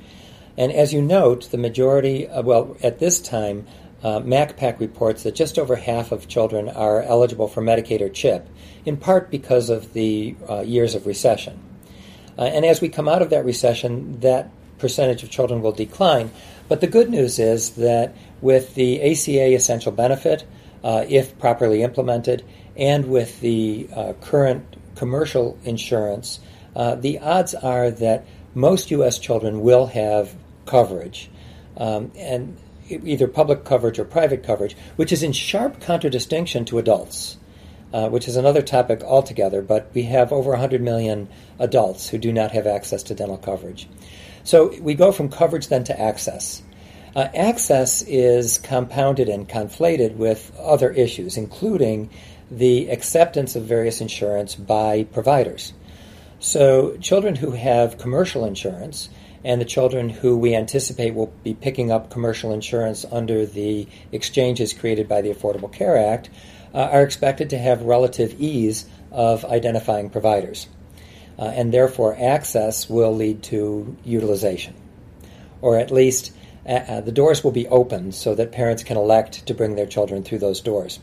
And 0.57 0.71
as 0.71 0.93
you 0.93 1.01
note, 1.01 1.49
the 1.51 1.57
majority, 1.57 2.27
uh, 2.27 2.41
well, 2.41 2.77
at 2.83 2.99
this 2.99 3.19
time, 3.19 3.65
uh, 4.03 4.19
MACPAC 4.19 4.79
reports 4.79 5.23
that 5.23 5.33
just 5.33 5.57
over 5.57 5.75
half 5.75 6.11
of 6.11 6.27
children 6.27 6.69
are 6.69 7.01
eligible 7.01 7.47
for 7.47 7.61
Medicaid 7.61 8.01
or 8.01 8.09
CHIP, 8.09 8.47
in 8.85 8.97
part 8.97 9.31
because 9.31 9.69
of 9.69 9.93
the 9.93 10.35
uh, 10.49 10.59
years 10.59 10.93
of 10.93 11.07
recession. 11.07 11.59
Uh, 12.37 12.43
and 12.43 12.65
as 12.65 12.81
we 12.81 12.89
come 12.89 13.07
out 13.07 13.21
of 13.21 13.29
that 13.29 13.45
recession, 13.45 14.19
that 14.19 14.49
percentage 14.77 15.23
of 15.23 15.29
children 15.29 15.61
will 15.61 15.71
decline. 15.71 16.31
But 16.67 16.81
the 16.81 16.87
good 16.87 17.09
news 17.09 17.39
is 17.39 17.71
that 17.71 18.15
with 18.41 18.75
the 18.75 19.01
ACA 19.01 19.55
essential 19.55 19.91
benefit, 19.91 20.45
uh, 20.83 21.05
if 21.07 21.37
properly 21.39 21.81
implemented, 21.81 22.43
and 22.75 23.05
with 23.05 23.39
the 23.39 23.87
uh, 23.95 24.13
current 24.19 24.75
commercial 24.95 25.57
insurance, 25.63 26.39
uh, 26.75 26.95
the 26.95 27.19
odds 27.19 27.55
are 27.55 27.91
that 27.91 28.25
most 28.53 28.91
U.S. 28.91 29.19
children 29.19 29.61
will 29.61 29.87
have 29.87 30.35
coverage, 30.65 31.29
um, 31.77 32.11
and 32.17 32.57
either 32.89 33.27
public 33.27 33.63
coverage 33.63 33.97
or 33.97 34.05
private 34.05 34.43
coverage, 34.43 34.75
which 34.95 35.11
is 35.11 35.23
in 35.23 35.31
sharp 35.31 35.79
contradistinction 35.81 36.65
to 36.65 36.77
adults. 36.79 37.37
Uh, 37.93 38.09
which 38.09 38.27
is 38.27 38.35
another 38.35 38.63
topic 38.63 39.03
altogether, 39.03 39.61
but 39.61 39.87
we 39.93 40.01
have 40.01 40.33
over 40.33 40.49
100 40.49 40.81
million 40.81 41.29
adults 41.59 42.09
who 42.09 42.17
do 42.17 42.33
not 42.33 42.49
have 42.49 42.65
access 42.65 43.03
to 43.03 43.13
dental 43.13 43.37
coverage. 43.37 43.87
So 44.43 44.73
we 44.81 44.95
go 44.95 45.11
from 45.11 45.29
coverage 45.29 45.67
then 45.67 45.83
to 45.83 46.01
access. 46.01 46.63
Uh, 47.15 47.27
access 47.35 48.01
is 48.01 48.57
compounded 48.57 49.29
and 49.29 49.47
conflated 49.47 50.15
with 50.15 50.51
other 50.59 50.91
issues, 50.91 51.37
including 51.37 52.09
the 52.49 52.89
acceptance 52.89 53.55
of 53.55 53.63
various 53.63 54.01
insurance 54.01 54.55
by 54.55 55.03
providers. 55.03 55.73
So, 56.39 56.97
children 56.97 57.35
who 57.35 57.51
have 57.51 57.97
commercial 57.97 58.43
insurance 58.43 59.07
and 59.43 59.59
the 59.59 59.65
children 59.65 60.09
who 60.09 60.37
we 60.37 60.55
anticipate 60.55 61.13
will 61.13 61.33
be 61.43 61.53
picking 61.53 61.91
up 61.91 62.09
commercial 62.09 62.53
insurance 62.53 63.05
under 63.11 63.45
the 63.45 63.87
exchanges 64.11 64.73
created 64.73 65.07
by 65.07 65.21
the 65.21 65.33
Affordable 65.33 65.71
Care 65.71 65.97
Act 65.97 66.29
uh, 66.73 66.89
are 66.91 67.03
expected 67.03 67.49
to 67.49 67.57
have 67.57 67.81
relative 67.81 68.39
ease 68.39 68.85
of 69.11 69.45
identifying 69.45 70.09
providers. 70.09 70.67
Uh, 71.37 71.43
and 71.43 71.73
therefore, 71.73 72.15
access 72.19 72.89
will 72.89 73.13
lead 73.15 73.43
to 73.43 73.97
utilization. 74.03 74.73
Or 75.61 75.77
at 75.77 75.91
least, 75.91 76.31
uh, 76.65 76.69
uh 76.69 77.01
the 77.01 77.11
doors 77.11 77.43
will 77.43 77.51
be 77.51 77.67
opened 77.67 78.15
so 78.15 78.35
that 78.35 78.51
parents 78.51 78.83
can 78.83 78.97
elect 78.97 79.45
to 79.47 79.53
bring 79.53 79.75
their 79.75 79.87
children 79.87 80.23
through 80.23 80.39
those 80.39 80.61
doors. 80.61 80.99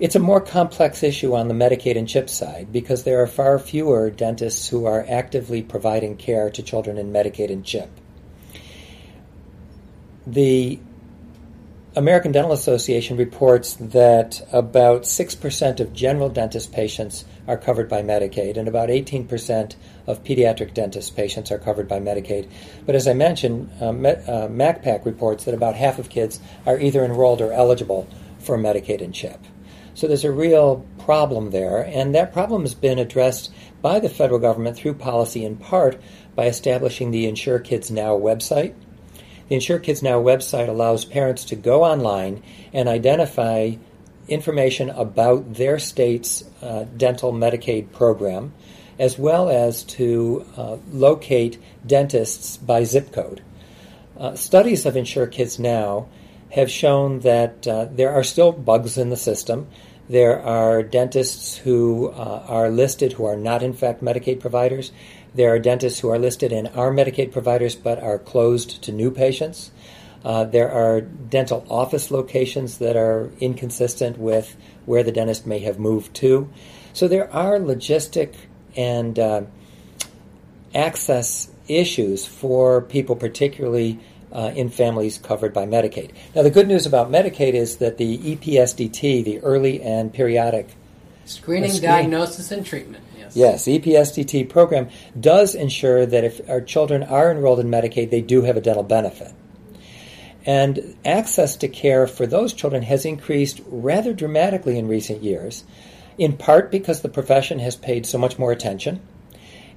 It's 0.00 0.14
a 0.14 0.20
more 0.20 0.40
complex 0.40 1.02
issue 1.02 1.34
on 1.34 1.48
the 1.48 1.54
Medicaid 1.54 1.98
and 1.98 2.08
CHIP 2.08 2.30
side 2.30 2.72
because 2.72 3.02
there 3.02 3.20
are 3.20 3.26
far 3.26 3.58
fewer 3.58 4.10
dentists 4.10 4.68
who 4.68 4.86
are 4.86 5.04
actively 5.08 5.60
providing 5.60 6.16
care 6.16 6.50
to 6.50 6.62
children 6.62 6.98
in 6.98 7.12
Medicaid 7.12 7.50
and 7.50 7.64
CHIP. 7.64 7.90
The 10.24 10.78
American 11.96 12.30
Dental 12.30 12.52
Association 12.52 13.16
reports 13.16 13.74
that 13.74 14.46
about 14.52 15.02
6% 15.02 15.80
of 15.80 15.92
general 15.92 16.28
dentist 16.28 16.70
patients 16.70 17.24
are 17.48 17.56
covered 17.56 17.88
by 17.88 18.02
Medicaid, 18.02 18.56
and 18.56 18.68
about 18.68 18.90
18% 18.90 19.74
of 20.06 20.22
pediatric 20.22 20.74
dentist 20.74 21.16
patients 21.16 21.50
are 21.50 21.58
covered 21.58 21.88
by 21.88 21.98
Medicaid. 21.98 22.48
But 22.86 22.94
as 22.94 23.08
I 23.08 23.14
mentioned, 23.14 23.70
uh, 23.80 23.86
uh, 23.86 24.48
MACPAC 24.48 25.04
reports 25.04 25.44
that 25.44 25.54
about 25.54 25.74
half 25.74 25.98
of 25.98 26.08
kids 26.08 26.38
are 26.66 26.78
either 26.78 27.04
enrolled 27.04 27.40
or 27.40 27.52
eligible 27.52 28.06
for 28.38 28.56
Medicaid 28.56 29.02
and 29.02 29.12
CHIP. 29.12 29.40
So 29.98 30.06
there's 30.06 30.22
a 30.22 30.30
real 30.30 30.86
problem 31.00 31.50
there, 31.50 31.84
and 31.84 32.14
that 32.14 32.32
problem 32.32 32.62
has 32.62 32.72
been 32.72 33.00
addressed 33.00 33.52
by 33.82 33.98
the 33.98 34.08
federal 34.08 34.38
government 34.38 34.76
through 34.76 34.94
policy 34.94 35.44
in 35.44 35.56
part 35.56 36.00
by 36.36 36.46
establishing 36.46 37.10
the 37.10 37.26
Insure 37.26 37.58
Kids 37.58 37.90
Now 37.90 38.16
website. 38.16 38.74
The 39.48 39.56
Insure 39.56 39.80
Kids 39.80 40.00
Now 40.00 40.22
website 40.22 40.68
allows 40.68 41.04
parents 41.04 41.46
to 41.46 41.56
go 41.56 41.82
online 41.82 42.44
and 42.72 42.88
identify 42.88 43.72
information 44.28 44.88
about 44.90 45.54
their 45.54 45.80
state's 45.80 46.44
uh, 46.62 46.84
dental 46.96 47.32
Medicaid 47.32 47.90
program, 47.90 48.54
as 49.00 49.18
well 49.18 49.48
as 49.48 49.82
to 49.82 50.46
uh, 50.56 50.76
locate 50.92 51.60
dentists 51.84 52.56
by 52.56 52.84
zip 52.84 53.10
code. 53.10 53.42
Uh, 54.16 54.36
studies 54.36 54.86
of 54.86 54.96
Insure 54.96 55.26
Kids 55.26 55.58
Now 55.58 56.06
have 56.50 56.70
shown 56.70 57.20
that 57.20 57.66
uh, 57.66 57.86
there 57.90 58.12
are 58.12 58.24
still 58.24 58.52
bugs 58.52 58.96
in 58.96 59.10
the 59.10 59.16
system. 59.16 59.66
There 60.08 60.40
are 60.42 60.82
dentists 60.82 61.56
who 61.56 62.08
uh, 62.08 62.44
are 62.48 62.70
listed 62.70 63.12
who 63.12 63.26
are 63.26 63.36
not, 63.36 63.62
in 63.62 63.74
fact, 63.74 64.02
Medicaid 64.02 64.40
providers. 64.40 64.90
There 65.34 65.52
are 65.52 65.58
dentists 65.58 66.00
who 66.00 66.08
are 66.08 66.18
listed 66.18 66.52
and 66.52 66.68
are 66.68 66.90
Medicaid 66.90 67.30
providers 67.32 67.76
but 67.76 68.02
are 68.02 68.18
closed 68.18 68.82
to 68.84 68.92
new 68.92 69.10
patients. 69.10 69.70
Uh, 70.24 70.44
there 70.44 70.70
are 70.70 71.02
dental 71.02 71.64
office 71.70 72.10
locations 72.10 72.78
that 72.78 72.96
are 72.96 73.30
inconsistent 73.38 74.18
with 74.18 74.56
where 74.86 75.02
the 75.02 75.12
dentist 75.12 75.46
may 75.46 75.60
have 75.60 75.78
moved 75.78 76.14
to. 76.14 76.50
So 76.92 77.06
there 77.06 77.32
are 77.32 77.58
logistic 77.58 78.34
and 78.76 79.18
uh, 79.18 79.42
access 80.74 81.50
issues 81.68 82.26
for 82.26 82.80
people, 82.80 83.14
particularly 83.14 84.00
uh, 84.32 84.52
in 84.54 84.68
families 84.70 85.18
covered 85.18 85.52
by 85.52 85.66
Medicaid. 85.66 86.10
Now, 86.34 86.42
the 86.42 86.50
good 86.50 86.68
news 86.68 86.86
about 86.86 87.10
Medicaid 87.10 87.54
is 87.54 87.76
that 87.78 87.98
the 87.98 88.18
EPSDT, 88.18 89.24
the 89.24 89.38
early 89.40 89.82
and 89.82 90.12
periodic 90.12 90.68
screening, 91.24 91.70
screening 91.70 91.90
diagnosis, 91.90 92.50
and 92.50 92.64
treatment. 92.64 93.04
Yes. 93.16 93.36
yes, 93.36 93.64
EPSDT 93.66 94.48
program 94.48 94.88
does 95.18 95.54
ensure 95.54 96.06
that 96.06 96.24
if 96.24 96.48
our 96.48 96.60
children 96.60 97.02
are 97.02 97.30
enrolled 97.30 97.60
in 97.60 97.68
Medicaid, 97.68 98.10
they 98.10 98.22
do 98.22 98.42
have 98.42 98.56
a 98.56 98.60
dental 98.60 98.82
benefit. 98.82 99.32
And 100.46 100.96
access 101.04 101.56
to 101.56 101.68
care 101.68 102.06
for 102.06 102.26
those 102.26 102.54
children 102.54 102.82
has 102.84 103.04
increased 103.04 103.60
rather 103.66 104.14
dramatically 104.14 104.78
in 104.78 104.88
recent 104.88 105.22
years, 105.22 105.64
in 106.16 106.38
part 106.38 106.70
because 106.70 107.02
the 107.02 107.08
profession 107.10 107.58
has 107.58 107.76
paid 107.76 108.06
so 108.06 108.16
much 108.16 108.38
more 108.38 108.50
attention 108.50 109.02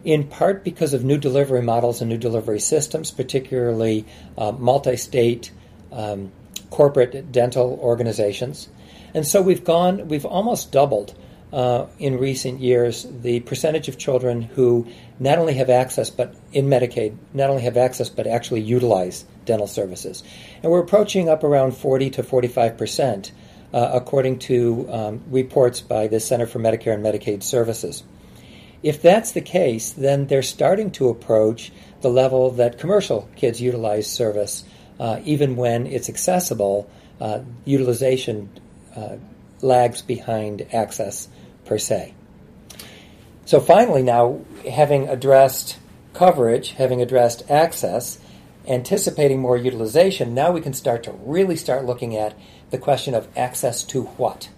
in 0.03 0.27
part 0.27 0.63
because 0.63 0.93
of 0.93 1.03
new 1.03 1.17
delivery 1.17 1.62
models 1.62 2.01
and 2.01 2.10
new 2.10 2.17
delivery 2.17 2.60
systems, 2.60 3.12
particularly 3.12 4.05
uh, 4.38 4.51
multi 4.51 4.98
state 4.98 5.51
um, 5.91 6.31
corporate 6.70 7.31
dental 7.31 7.79
organizations. 7.81 8.70
And 9.13 9.27
so 9.27 9.41
we've 9.41 9.63
gone, 9.63 10.08
we've 10.08 10.25
almost 10.25 10.72
doubled 10.72 11.13
uh, 11.53 11.88
in 12.00 12.17
recent 12.17 12.62
years 12.62 13.05
the 13.10 13.41
percentage 13.41 13.89
of 13.89 13.98
children 13.98 14.41
who 14.41 14.88
not 15.20 15.38
only 15.38 15.55
have 15.55 15.70
access, 15.70 16.10
but 16.10 16.34
in 16.53 16.67
Medicaid, 16.67 17.17
not 17.34 17.50
only 17.50 17.63
have 17.63 17.77
access, 17.77 18.10
but 18.10 18.25
actually 18.25 18.62
utilize 18.62 19.25
dental 19.46 19.67
services. 19.67 20.24
And 20.63 20.72
we're 20.72 20.79
approaching 20.79 21.29
up 21.29 21.43
around 21.43 21.75
40 21.75 22.12
to 22.12 22.24
45 22.24 22.77
percent, 22.77 23.31
uh, 23.74 23.91
according 23.93 24.39
to 24.39 24.88
um, 24.89 25.22
reports 25.29 25.81
by 25.81 26.08
the 26.08 26.20
Center 26.20 26.46
for 26.46 26.60
Medicare 26.60 26.93
and 26.93 27.03
Medicaid 27.03 27.43
Services. 27.43 28.03
If 28.83 29.01
that's 29.01 29.31
the 29.31 29.41
case, 29.41 29.91
then 29.91 30.27
they're 30.27 30.41
starting 30.41 30.91
to 30.91 31.09
approach 31.09 31.71
the 32.01 32.09
level 32.09 32.50
that 32.51 32.79
commercial 32.79 33.29
kids 33.35 33.61
utilize 33.61 34.09
service, 34.09 34.63
uh, 35.00 35.19
even 35.23 35.55
when 35.55 35.85
it's 35.85 36.09
accessible. 36.09 36.89
Uh, 37.19 37.41
utilization 37.65 38.50
uh, 38.95 39.17
lags 39.61 40.01
behind 40.01 40.65
access 40.73 41.27
per 41.65 41.77
se. 41.77 42.15
So 43.45 43.59
finally, 43.59 44.01
now 44.01 44.41
having 44.67 45.07
addressed 45.07 45.77
coverage, 46.13 46.71
having 46.71 47.01
addressed 47.01 47.50
access, 47.50 48.19
anticipating 48.67 49.39
more 49.39 49.57
utilization, 49.57 50.33
now 50.33 50.51
we 50.51 50.61
can 50.61 50.73
start 50.73 51.03
to 51.03 51.11
really 51.11 51.55
start 51.55 51.85
looking 51.85 52.15
at 52.15 52.35
the 52.71 52.77
question 52.77 53.13
of 53.13 53.27
access 53.38 53.83
to 53.83 54.03
what? 54.03 54.50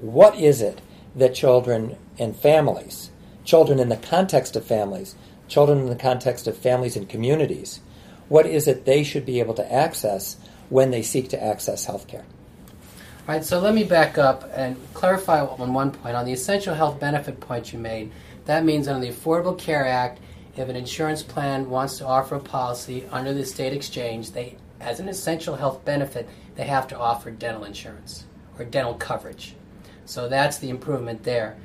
What 0.00 0.36
is 0.36 0.60
it 0.60 0.80
that 1.14 1.34
children 1.34 1.96
and 2.18 2.34
families 2.36 3.09
children 3.50 3.80
in 3.80 3.88
the 3.88 3.96
context 3.96 4.54
of 4.54 4.64
families, 4.64 5.16
children 5.48 5.80
in 5.80 5.86
the 5.86 5.96
context 5.96 6.46
of 6.46 6.56
families 6.56 6.96
and 6.96 7.08
communities. 7.08 7.80
What 8.28 8.46
is 8.46 8.68
it 8.68 8.84
they 8.84 9.02
should 9.02 9.26
be 9.26 9.40
able 9.40 9.54
to 9.54 9.72
access 9.72 10.36
when 10.68 10.92
they 10.92 11.02
seek 11.02 11.30
to 11.30 11.42
access 11.42 11.84
healthcare? 11.84 12.22
All 12.22 13.34
right, 13.34 13.44
so 13.44 13.58
let 13.58 13.74
me 13.74 13.82
back 13.82 14.18
up 14.18 14.48
and 14.54 14.76
clarify 14.94 15.40
on 15.44 15.74
one 15.74 15.90
point. 15.90 16.14
On 16.14 16.24
the 16.24 16.32
essential 16.32 16.76
health 16.76 17.00
benefit 17.00 17.40
point 17.40 17.72
you 17.72 17.80
made, 17.80 18.12
that 18.44 18.64
means 18.64 18.86
under 18.86 19.04
the 19.04 19.12
Affordable 19.12 19.58
Care 19.58 19.84
Act, 19.84 20.20
if 20.56 20.68
an 20.68 20.76
insurance 20.76 21.24
plan 21.24 21.68
wants 21.68 21.98
to 21.98 22.06
offer 22.06 22.36
a 22.36 22.40
policy 22.40 23.04
under 23.10 23.34
the 23.34 23.44
state 23.44 23.72
exchange, 23.72 24.30
they, 24.30 24.58
as 24.78 25.00
an 25.00 25.08
essential 25.08 25.56
health 25.56 25.84
benefit, 25.84 26.28
they 26.54 26.66
have 26.66 26.86
to 26.86 26.96
offer 26.96 27.32
dental 27.32 27.64
insurance 27.64 28.26
or 28.60 28.64
dental 28.64 28.94
coverage. 28.94 29.56
So 30.04 30.28
that's 30.28 30.58
the 30.58 30.70
improvement 30.70 31.24
there. 31.24 31.56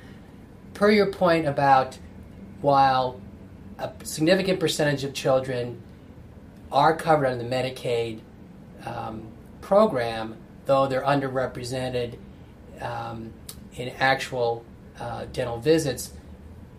Per 0.76 0.92
your 0.92 1.08
point 1.08 1.48
about 1.48 1.98
while 2.62 3.20
a 3.80 3.92
significant 4.04 4.60
percentage 4.60 5.04
of 5.04 5.14
children 5.14 5.82
are 6.72 6.96
covered 6.96 7.26
under 7.28 7.44
the 7.44 7.50
Medicaid 7.50 8.20
um, 8.86 9.24
program, 9.62 10.36
though 10.66 10.88
they're 10.88 11.02
underrepresented 11.02 12.18
um, 12.82 13.34
in 13.76 13.90
actual 14.00 14.64
uh, 15.00 15.26
dental 15.34 15.58
visits, 15.60 16.14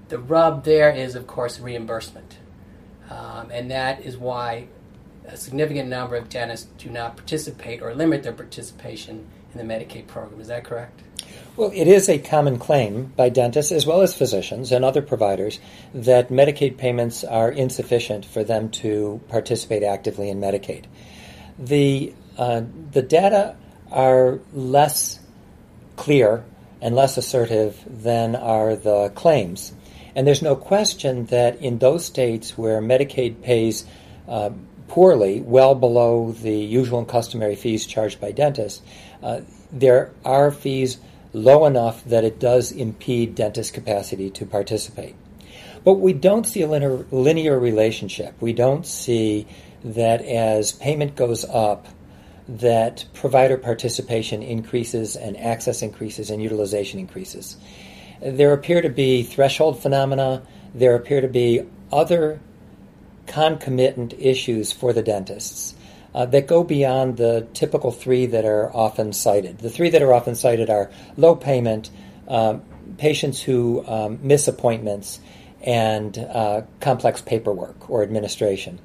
the 0.09 0.19
rub 0.19 0.65
there 0.65 0.91
is, 0.91 1.15
of 1.15 1.27
course, 1.27 1.59
reimbursement. 1.59 2.39
Um, 3.11 3.51
and 3.51 3.71
that 3.71 4.03
is 4.03 4.17
why 4.17 4.69
a 5.27 5.37
significant 5.37 5.89
number 5.89 6.17
of 6.17 6.29
dentists 6.29 6.69
do 6.79 6.91
not 6.91 7.17
participate 7.17 7.83
or 7.83 7.95
limit 7.95 8.23
their 8.23 8.33
participation 8.33 9.27
in 9.53 9.67
the 9.67 9.75
Medicaid 9.75 10.07
program. 10.07 10.41
Is 10.41 10.49
that 10.49 10.65
correct? 10.65 11.03
Well, 11.57 11.73
it 11.75 11.89
is 11.89 12.11
a 12.11 12.19
common 12.19 12.59
claim 12.59 13.15
by 13.17 13.31
dentists 13.31 13.73
as 13.73 13.87
well 13.87 14.03
as 14.03 14.15
physicians 14.15 14.73
and 14.73 14.85
other 14.85 15.01
providers 15.01 15.59
that 15.95 16.29
Medicaid 16.29 16.77
payments 16.77 17.25
are 17.25 17.51
insufficient 17.51 18.27
for 18.27 18.45
them 18.45 18.69
to 18.83 19.23
participate 19.29 19.83
actively 19.83 20.29
in 20.29 20.39
Medicaid. 20.39 20.85
The, 21.59 22.13
uh, 22.37 22.61
the 22.93 23.01
data 23.01 23.57
are 23.91 24.41
less 24.53 25.19
clear 25.97 26.45
and 26.83 26.95
less 26.95 27.17
assertive 27.17 27.83
than 27.87 28.37
are 28.37 28.77
the 28.77 29.09
claims. 29.15 29.73
And 30.15 30.27
there's 30.27 30.43
no 30.43 30.57
question 30.57 31.25
that 31.27 31.63
in 31.63 31.79
those 31.79 32.05
states 32.05 32.59
where 32.59 32.83
Medicaid 32.83 33.41
pays 33.41 33.87
uh, 34.29 34.51
poorly, 34.89 35.41
well 35.41 35.75
below 35.75 36.33
the 36.33 36.55
usual 36.55 36.99
and 36.99 37.09
customary 37.09 37.57
fees 37.57 37.87
charged 37.87 38.21
by 38.21 38.33
dentists, 38.33 38.83
uh, 39.23 39.41
there 39.73 40.13
are 40.23 40.51
fees 40.51 40.99
low 41.37 41.67
enough 41.67 42.03
that 42.05 42.25
it 42.25 42.41
does 42.41 42.73
impede 42.73 43.35
dentist 43.35 43.75
capacity 43.75 44.31
to 44.31 44.47
participate. 44.47 45.15
But 45.85 45.95
we 45.95 46.15
don't 46.15 46.47
see 46.47 46.63
a 46.63 46.67
linear, 46.67 47.07
linear 47.11 47.59
relationship. 47.59 48.35
We 48.41 48.55
don't 48.55 48.87
see 48.87 49.47
that 49.85 50.23
as 50.23 50.73
payment 50.73 51.15
goes 51.15 51.45
up, 51.45 51.87
that 52.49 53.05
provider 53.13 53.59
participation 53.59 54.43
increases 54.43 55.15
and 55.15 55.37
access 55.37 55.83
increases 55.83 56.31
and 56.31 56.43
utilization 56.43 56.99
increases. 56.99 57.57
There 58.23 58.53
appear 58.53 58.81
to 58.81 58.89
be 58.89 59.23
threshold 59.23 59.83
phenomena. 59.83 60.43
There 60.75 60.95
appear 60.95 61.21
to 61.21 61.29
be 61.29 61.67
other 61.93 62.41
concomitant 63.27 64.15
issues 64.19 64.73
for 64.73 64.93
the 64.93 65.03
dentists 65.03 65.76
uh, 66.17 66.25
that 66.25 66.47
go 66.47 66.65
beyond 66.65 67.19
the 67.19 67.47
typical 67.53 67.93
three 67.93 68.25
that 68.25 68.47
are 68.47 68.75
often 68.75 69.13
cited. 69.13 69.59
The 69.59 69.69
three 69.69 69.91
that 69.91 70.01
are 70.01 70.15
often 70.15 70.35
cited 70.35 70.71
are 70.71 70.91
low 71.19 71.37
payment, 71.37 71.91
um, 72.27 72.63
patients 72.97 73.43
who 73.43 73.87
um, 73.87 74.19
miss 74.23 74.49
appointments, 74.49 75.21
and 75.61 76.17
uh, 76.17 76.63
complex 76.81 77.21
paperwork 77.21 77.91
or 77.91 78.03
administration. 78.03 78.79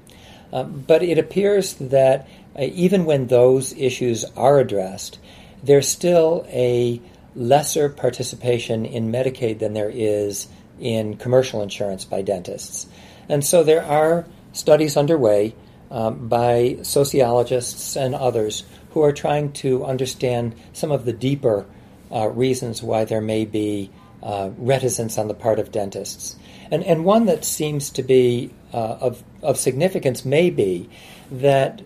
Um, 0.51 0.83
but 0.85 1.03
it 1.03 1.17
appears 1.17 1.75
that 1.75 2.27
uh, 2.59 2.63
even 2.63 3.05
when 3.05 3.27
those 3.27 3.71
issues 3.77 4.25
are 4.35 4.59
addressed, 4.59 5.17
there's 5.63 5.88
still 5.88 6.45
a 6.50 7.01
lesser 7.33 7.88
participation 7.88 8.85
in 8.85 9.09
Medicaid 9.09 9.59
than 9.59 9.73
there 9.73 9.89
is 9.93 10.50
in 10.81 11.15
commercial 11.15 11.61
insurance 11.61 12.03
by 12.03 12.23
dentists. 12.23 12.88
And 13.29 13.45
so 13.45 13.63
there 13.63 13.85
are 13.85 14.25
studies 14.51 14.97
underway 14.97 15.55
um, 15.91 16.27
by 16.27 16.77
sociologists 16.81 17.95
and 17.95 18.15
others 18.15 18.63
who 18.91 19.01
are 19.01 19.12
trying 19.12 19.51
to 19.51 19.86
understand 19.86 20.55
some 20.74 20.91
of 20.91 21.05
the 21.05 21.13
deeper 21.13 21.65
uh, 22.12 22.27
reasons 22.29 22.81
why 22.81 23.05
there 23.05 23.21
may 23.21 23.45
be 23.45 23.91
uh, 24.24 24.50
reticence 24.57 25.17
on 25.17 25.27
the 25.27 25.33
part 25.33 25.60
of 25.60 25.71
dentists. 25.71 26.36
And, 26.71 26.83
and 26.83 27.03
one 27.03 27.25
that 27.25 27.43
seems 27.43 27.89
to 27.91 28.03
be 28.03 28.51
uh, 28.74 28.77
of, 28.77 29.24
of 29.41 29.58
significance 29.58 30.23
may 30.23 30.49
be 30.49 30.89
that 31.30 31.82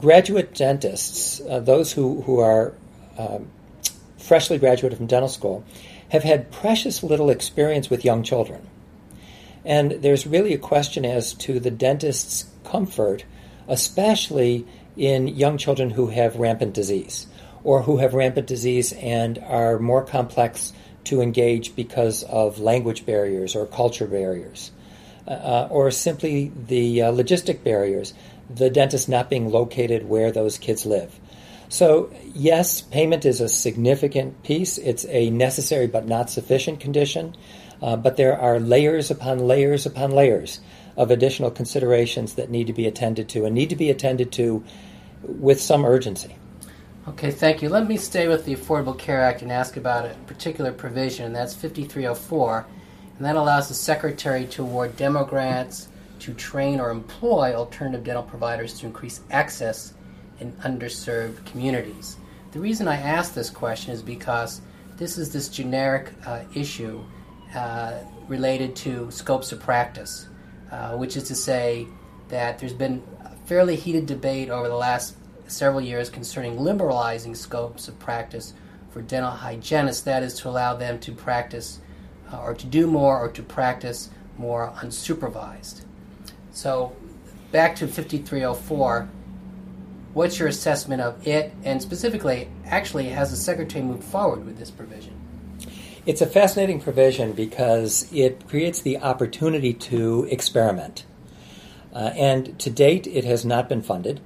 graduate 0.00 0.54
dentists, 0.54 1.40
uh, 1.42 1.60
those 1.60 1.92
who, 1.92 2.22
who 2.22 2.38
are 2.38 2.72
um, 3.18 3.48
freshly 4.18 4.56
graduated 4.58 4.96
from 4.96 5.06
dental 5.06 5.28
school, 5.28 5.64
have 6.08 6.22
had 6.22 6.50
precious 6.50 7.02
little 7.02 7.28
experience 7.28 7.90
with 7.90 8.04
young 8.04 8.22
children. 8.22 8.66
And 9.64 9.92
there's 9.92 10.26
really 10.26 10.54
a 10.54 10.58
question 10.58 11.04
as 11.04 11.34
to 11.34 11.60
the 11.60 11.70
dentist's 11.70 12.46
comfort, 12.64 13.24
especially 13.68 14.66
in 14.96 15.28
young 15.28 15.58
children 15.58 15.90
who 15.90 16.08
have 16.08 16.36
rampant 16.36 16.74
disease 16.74 17.26
or 17.62 17.82
who 17.82 17.98
have 17.98 18.14
rampant 18.14 18.46
disease 18.46 18.92
and 18.94 19.38
are 19.38 19.78
more 19.78 20.04
complex 20.04 20.72
to 21.04 21.20
engage 21.20 21.76
because 21.76 22.22
of 22.24 22.58
language 22.58 23.06
barriers 23.06 23.54
or 23.54 23.66
culture 23.66 24.06
barriers, 24.06 24.70
uh, 25.26 25.30
uh 25.30 25.68
or 25.70 25.90
simply 25.90 26.52
the 26.66 27.02
uh, 27.02 27.12
logistic 27.12 27.62
barriers, 27.62 28.14
the 28.54 28.70
dentist 28.70 29.08
not 29.08 29.30
being 29.30 29.50
located 29.50 30.08
where 30.08 30.30
those 30.30 30.58
kids 30.58 30.84
live. 30.84 31.18
So, 31.68 32.12
yes, 32.34 32.80
payment 32.80 33.24
is 33.24 33.40
a 33.40 33.48
significant 33.48 34.42
piece. 34.42 34.76
It's 34.76 35.06
a 35.06 35.30
necessary 35.30 35.86
but 35.86 36.06
not 36.06 36.28
sufficient 36.28 36.80
condition. 36.80 37.36
Uh, 37.82 37.96
but 37.96 38.16
there 38.16 38.38
are 38.38 38.60
layers 38.60 39.10
upon 39.10 39.38
layers 39.38 39.86
upon 39.86 40.10
layers 40.10 40.60
of 40.96 41.10
additional 41.10 41.50
considerations 41.50 42.34
that 42.34 42.50
need 42.50 42.66
to 42.66 42.72
be 42.72 42.86
attended 42.86 43.28
to 43.30 43.44
and 43.44 43.54
need 43.54 43.70
to 43.70 43.76
be 43.76 43.90
attended 43.90 44.32
to 44.32 44.62
with 45.22 45.60
some 45.60 45.84
urgency. 45.84 46.36
Okay, 47.08 47.30
thank 47.30 47.62
you. 47.62 47.70
Let 47.70 47.88
me 47.88 47.96
stay 47.96 48.28
with 48.28 48.44
the 48.44 48.54
Affordable 48.54 48.96
Care 48.96 49.22
Act 49.22 49.42
and 49.42 49.50
ask 49.50 49.76
about 49.76 50.04
a 50.04 50.14
particular 50.26 50.70
provision, 50.70 51.24
and 51.26 51.34
that's 51.34 51.54
5304, 51.54 52.66
and 53.16 53.26
that 53.26 53.36
allows 53.36 53.68
the 53.68 53.74
Secretary 53.74 54.44
to 54.46 54.62
award 54.62 54.96
demo 54.96 55.24
grants 55.24 55.88
to 56.20 56.34
train 56.34 56.78
or 56.78 56.90
employ 56.90 57.54
alternative 57.54 58.04
dental 58.04 58.22
providers 58.22 58.78
to 58.78 58.86
increase 58.86 59.20
access 59.30 59.94
in 60.40 60.52
underserved 60.64 61.44
communities. 61.46 62.18
The 62.52 62.60
reason 62.60 62.86
I 62.86 62.96
ask 62.96 63.32
this 63.32 63.50
question 63.50 63.92
is 63.92 64.02
because 64.02 64.60
this 64.96 65.16
is 65.16 65.32
this 65.32 65.48
generic 65.48 66.12
uh, 66.26 66.42
issue 66.54 67.02
related 68.28 68.76
to 68.76 69.10
scopes 69.10 69.52
of 69.52 69.60
practice, 69.60 70.28
uh, 70.70 70.96
which 70.96 71.16
is 71.16 71.24
to 71.24 71.34
say 71.34 71.86
that 72.28 72.58
there's 72.58 72.72
been 72.72 73.02
a 73.24 73.30
fairly 73.46 73.76
heated 73.76 74.06
debate 74.06 74.50
over 74.50 74.68
the 74.68 74.76
last 74.76 75.16
several 75.48 75.80
years 75.80 76.08
concerning 76.08 76.58
liberalizing 76.58 77.34
scopes 77.34 77.88
of 77.88 77.98
practice 77.98 78.54
for 78.90 79.02
dental 79.02 79.30
hygienists, 79.30 80.02
that 80.02 80.22
is, 80.22 80.34
to 80.34 80.48
allow 80.48 80.74
them 80.74 80.98
to 81.00 81.12
practice 81.12 81.80
uh, 82.32 82.40
or 82.40 82.54
to 82.54 82.66
do 82.66 82.86
more 82.86 83.18
or 83.18 83.28
to 83.30 83.42
practice 83.42 84.10
more 84.38 84.72
unsupervised. 84.76 85.82
So, 86.52 86.94
back 87.52 87.76
to 87.76 87.86
5304, 87.86 89.08
what's 90.12 90.38
your 90.38 90.48
assessment 90.48 91.02
of 91.02 91.26
it? 91.26 91.52
And 91.64 91.80
specifically, 91.80 92.48
actually, 92.66 93.08
has 93.10 93.30
the 93.30 93.36
Secretary 93.36 93.84
moved 93.84 94.04
forward 94.04 94.44
with 94.44 94.58
this 94.58 94.70
provision? 94.70 95.19
It's 96.06 96.22
a 96.22 96.26
fascinating 96.26 96.80
provision 96.80 97.32
because 97.32 98.10
it 98.10 98.48
creates 98.48 98.80
the 98.80 98.98
opportunity 98.98 99.74
to 99.74 100.26
experiment. 100.30 101.04
Uh, 101.92 102.12
and 102.16 102.58
to 102.60 102.70
date, 102.70 103.06
it 103.06 103.24
has 103.24 103.44
not 103.44 103.68
been 103.68 103.82
funded, 103.82 104.20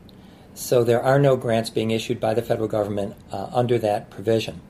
so 0.55 0.85
there 0.85 1.03
are 1.03 1.19
no 1.19 1.37
grants 1.37 1.71
being 1.71 1.91
issued 1.91 2.21
by 2.21 2.33
the 2.33 2.43
federal 2.43 2.69
government 2.69 3.17
uh, 3.33 3.49
under 3.53 3.77
that 3.79 4.09
provision. 4.09 4.61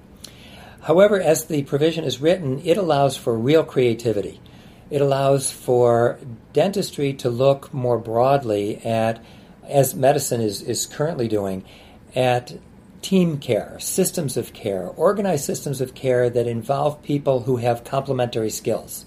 However, 0.83 1.21
as 1.21 1.45
the 1.45 1.65
provision 1.65 2.05
is 2.05 2.23
written, 2.23 2.63
it 2.65 2.79
allows 2.79 3.19
for 3.19 3.37
real 3.37 3.65
creativity. 3.65 4.41
It 4.91 5.03
allows 5.03 5.51
for 5.51 6.19
dentistry 6.55 7.13
to 7.15 7.29
look 7.29 7.73
more 7.75 7.99
broadly 7.99 8.79
at, 8.79 9.23
as 9.69 9.95
medicine 9.95 10.41
is, 10.41 10.63
is 10.63 10.87
currently 10.87 11.29
doing, 11.29 11.65
at 12.15 12.55
team 13.05 13.37
care, 13.39 13.79
systems 13.81 14.39
of 14.39 14.55
care, 14.55 14.89
organized 14.97 15.45
systems 15.45 15.83
of 15.83 15.95
care 15.95 16.31
that 16.31 16.47
involve 16.47 17.03
people 17.03 17.41
who 17.41 17.59
have 17.59 17.85
complementary 17.85 18.49
skills. 18.49 19.05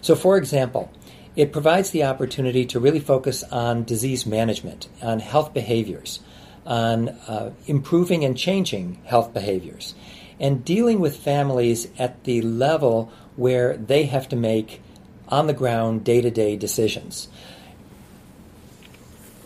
So, 0.00 0.14
for 0.14 0.36
example, 0.36 0.92
it 1.34 1.52
provides 1.52 1.90
the 1.90 2.04
opportunity 2.04 2.64
to 2.66 2.78
really 2.78 3.00
focus 3.00 3.42
on 3.42 3.82
disease 3.82 4.24
management, 4.24 4.88
on 5.02 5.18
health 5.18 5.52
behaviors, 5.52 6.20
on 6.64 7.08
uh, 7.08 7.50
improving 7.66 8.24
and 8.24 8.38
changing 8.38 9.00
health 9.04 9.34
behaviors, 9.34 9.96
and 10.38 10.64
dealing 10.64 11.00
with 11.00 11.16
families 11.16 11.88
at 11.98 12.22
the 12.22 12.40
level 12.40 13.12
where 13.34 13.76
they 13.76 14.04
have 14.04 14.28
to 14.28 14.36
make 14.36 14.80
on 15.28 15.48
the 15.48 15.52
ground, 15.52 16.04
day 16.04 16.20
to 16.20 16.30
day 16.30 16.54
decisions. 16.54 17.26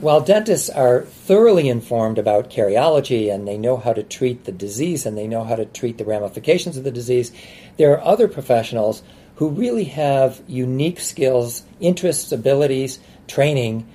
While 0.00 0.20
dentists 0.20 0.70
are 0.70 1.02
thoroughly 1.02 1.68
informed 1.68 2.18
about 2.18 2.50
cariology 2.50 3.34
and 3.34 3.48
they 3.48 3.58
know 3.58 3.76
how 3.76 3.92
to 3.92 4.04
treat 4.04 4.44
the 4.44 4.52
disease 4.52 5.04
and 5.04 5.18
they 5.18 5.26
know 5.26 5.42
how 5.42 5.56
to 5.56 5.64
treat 5.64 5.98
the 5.98 6.04
ramifications 6.04 6.76
of 6.76 6.84
the 6.84 6.92
disease, 6.92 7.32
there 7.78 7.92
are 7.92 8.04
other 8.04 8.28
professionals 8.28 9.02
who 9.36 9.48
really 9.48 9.84
have 9.84 10.40
unique 10.46 11.00
skills, 11.00 11.64
interests, 11.80 12.30
abilities, 12.30 13.00
training 13.26 13.88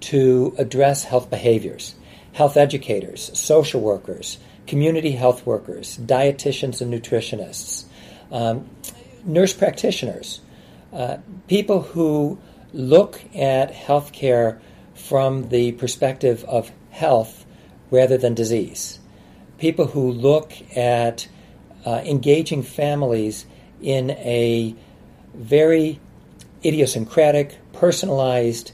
to 0.00 0.54
address 0.56 1.04
health 1.04 1.28
behaviors. 1.28 1.94
Health 2.32 2.56
educators, 2.56 3.30
social 3.38 3.82
workers, 3.82 4.38
community 4.66 5.12
health 5.12 5.44
workers, 5.44 5.98
dietitians 5.98 6.80
and 6.80 6.90
nutritionists, 6.90 7.84
um, 8.32 8.70
nurse 9.26 9.52
practitioners, 9.52 10.40
uh, 10.94 11.18
people 11.48 11.82
who 11.82 12.38
look 12.72 13.20
at 13.34 13.74
healthcare 13.74 14.58
from 15.00 15.48
the 15.48 15.72
perspective 15.72 16.44
of 16.44 16.70
health 16.90 17.44
rather 17.90 18.16
than 18.16 18.34
disease, 18.34 18.98
people 19.58 19.86
who 19.88 20.10
look 20.10 20.52
at 20.76 21.28
uh, 21.84 22.02
engaging 22.04 22.62
families 22.62 23.46
in 23.80 24.10
a 24.10 24.74
very 25.34 25.98
idiosyncratic, 26.64 27.56
personalized, 27.72 28.72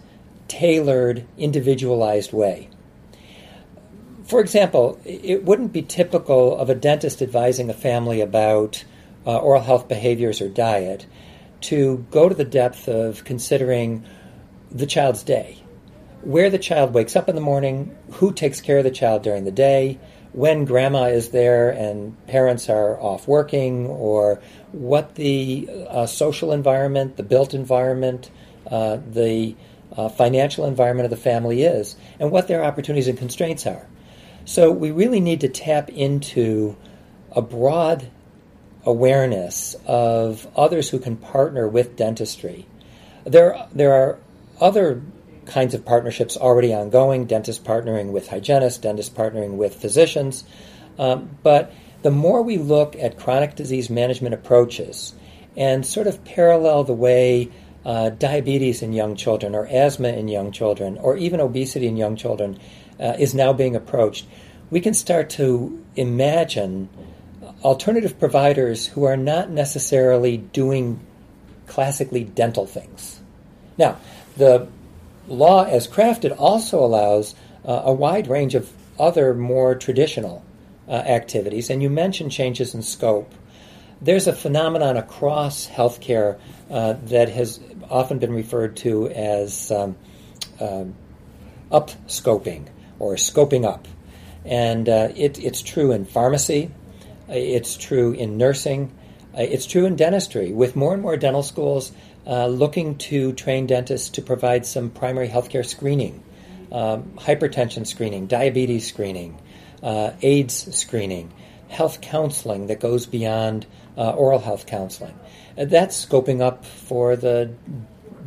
tailored, 0.48 1.24
individualized 1.38 2.32
way. 2.32 2.68
For 4.24 4.40
example, 4.40 5.00
it 5.04 5.44
wouldn't 5.44 5.72
be 5.72 5.82
typical 5.82 6.56
of 6.58 6.68
a 6.68 6.74
dentist 6.74 7.22
advising 7.22 7.70
a 7.70 7.74
family 7.74 8.20
about 8.20 8.84
uh, 9.24 9.38
oral 9.38 9.62
health 9.62 9.88
behaviors 9.88 10.40
or 10.40 10.48
diet 10.48 11.06
to 11.62 12.04
go 12.10 12.28
to 12.28 12.34
the 12.34 12.44
depth 12.44 12.88
of 12.88 13.24
considering 13.24 14.04
the 14.70 14.86
child's 14.86 15.22
day. 15.22 15.62
Where 16.26 16.50
the 16.50 16.58
child 16.58 16.92
wakes 16.92 17.14
up 17.14 17.28
in 17.28 17.36
the 17.36 17.40
morning, 17.40 17.96
who 18.14 18.32
takes 18.32 18.60
care 18.60 18.78
of 18.78 18.84
the 18.84 18.90
child 18.90 19.22
during 19.22 19.44
the 19.44 19.52
day, 19.52 20.00
when 20.32 20.64
grandma 20.64 21.04
is 21.04 21.28
there 21.28 21.70
and 21.70 22.16
parents 22.26 22.68
are 22.68 23.00
off 23.00 23.28
working, 23.28 23.86
or 23.86 24.42
what 24.72 25.14
the 25.14 25.68
uh, 25.88 26.06
social 26.06 26.50
environment, 26.50 27.16
the 27.16 27.22
built 27.22 27.54
environment, 27.54 28.28
uh, 28.68 28.98
the 29.08 29.54
uh, 29.96 30.08
financial 30.08 30.66
environment 30.66 31.04
of 31.04 31.10
the 31.10 31.16
family 31.16 31.62
is, 31.62 31.94
and 32.18 32.32
what 32.32 32.48
their 32.48 32.64
opportunities 32.64 33.06
and 33.06 33.16
constraints 33.16 33.64
are. 33.64 33.86
So 34.44 34.72
we 34.72 34.90
really 34.90 35.20
need 35.20 35.42
to 35.42 35.48
tap 35.48 35.90
into 35.90 36.76
a 37.30 37.40
broad 37.40 38.10
awareness 38.84 39.76
of 39.86 40.48
others 40.56 40.90
who 40.90 40.98
can 40.98 41.18
partner 41.18 41.68
with 41.68 41.94
dentistry. 41.94 42.66
There, 43.24 43.64
there 43.72 43.92
are 43.92 44.18
other 44.60 45.02
kinds 45.46 45.74
of 45.74 45.84
partnerships 45.84 46.36
already 46.36 46.74
ongoing 46.74 47.26
dentists 47.26 47.64
partnering 47.64 48.10
with 48.10 48.28
hygienists, 48.28 48.78
dentists 48.78 49.14
partnering 49.14 49.56
with 49.56 49.74
physicians. 49.74 50.44
Um, 50.98 51.38
but 51.42 51.72
the 52.02 52.10
more 52.10 52.42
we 52.42 52.58
look 52.58 52.96
at 52.96 53.18
chronic 53.18 53.54
disease 53.54 53.90
management 53.90 54.34
approaches 54.34 55.14
and 55.56 55.84
sort 55.86 56.06
of 56.06 56.24
parallel 56.24 56.84
the 56.84 56.92
way 56.92 57.50
uh, 57.84 58.10
diabetes 58.10 58.82
in 58.82 58.92
young 58.92 59.14
children, 59.14 59.54
or 59.54 59.66
asthma 59.68 60.08
in 60.08 60.26
young 60.26 60.50
children, 60.50 60.98
or 60.98 61.16
even 61.16 61.40
obesity 61.40 61.86
in 61.86 61.96
young 61.96 62.16
children 62.16 62.58
uh, 62.98 63.14
is 63.18 63.32
now 63.32 63.52
being 63.52 63.76
approached, 63.76 64.26
we 64.70 64.80
can 64.80 64.92
start 64.92 65.30
to 65.30 65.84
imagine 65.94 66.88
alternative 67.62 68.18
providers 68.18 68.86
who 68.86 69.04
are 69.04 69.16
not 69.16 69.50
necessarily 69.50 70.36
doing 70.36 70.98
classically 71.66 72.24
dental 72.24 72.66
things. 72.66 73.20
Now, 73.78 73.98
the 74.36 74.68
law 75.28 75.64
as 75.64 75.88
crafted 75.88 76.34
also 76.38 76.84
allows 76.84 77.34
uh, 77.64 77.82
a 77.84 77.92
wide 77.92 78.28
range 78.28 78.54
of 78.54 78.72
other 78.98 79.34
more 79.34 79.74
traditional 79.74 80.44
uh, 80.88 80.92
activities, 80.92 81.70
and 81.70 81.82
you 81.82 81.90
mentioned 81.90 82.32
changes 82.32 82.74
in 82.74 82.82
scope. 82.82 83.32
There's 84.00 84.26
a 84.26 84.32
phenomenon 84.32 84.96
across 84.96 85.66
healthcare 85.66 86.38
uh, 86.70 86.94
that 87.04 87.28
has 87.30 87.60
often 87.90 88.18
been 88.18 88.32
referred 88.32 88.76
to 88.76 89.08
as 89.08 89.70
um, 89.70 89.96
um 90.60 90.94
up 91.70 91.90
scoping 92.06 92.68
or 92.98 93.14
scoping 93.14 93.64
up. 93.64 93.86
And 94.44 94.88
uh, 94.88 95.08
it, 95.16 95.38
it's 95.38 95.62
true 95.62 95.92
in 95.92 96.04
pharmacy, 96.04 96.70
it's 97.28 97.76
true 97.76 98.12
in 98.12 98.38
nursing, 98.38 98.92
uh, 99.36 99.42
it's 99.42 99.66
true 99.66 99.86
in 99.86 99.96
dentistry. 99.96 100.52
With 100.52 100.76
more 100.76 100.94
and 100.94 101.02
more 101.02 101.16
dental 101.16 101.42
schools 101.42 101.92
uh, 102.26 102.46
looking 102.46 102.96
to 102.98 103.32
train 103.32 103.66
dentists 103.66 104.08
to 104.10 104.22
provide 104.22 104.66
some 104.66 104.90
primary 104.90 105.28
healthcare 105.28 105.64
screening, 105.64 106.22
um, 106.72 107.04
hypertension 107.16 107.86
screening, 107.86 108.26
diabetes 108.26 108.86
screening, 108.86 109.38
uh, 109.82 110.12
AIDS 110.22 110.76
screening, 110.76 111.32
health 111.68 112.00
counseling 112.00 112.66
that 112.66 112.80
goes 112.80 113.06
beyond 113.06 113.66
uh, 113.96 114.10
oral 114.10 114.40
health 114.40 114.66
counseling. 114.66 115.14
that's 115.56 116.04
scoping 116.04 116.42
up 116.42 116.64
for 116.64 117.16
the 117.16 117.50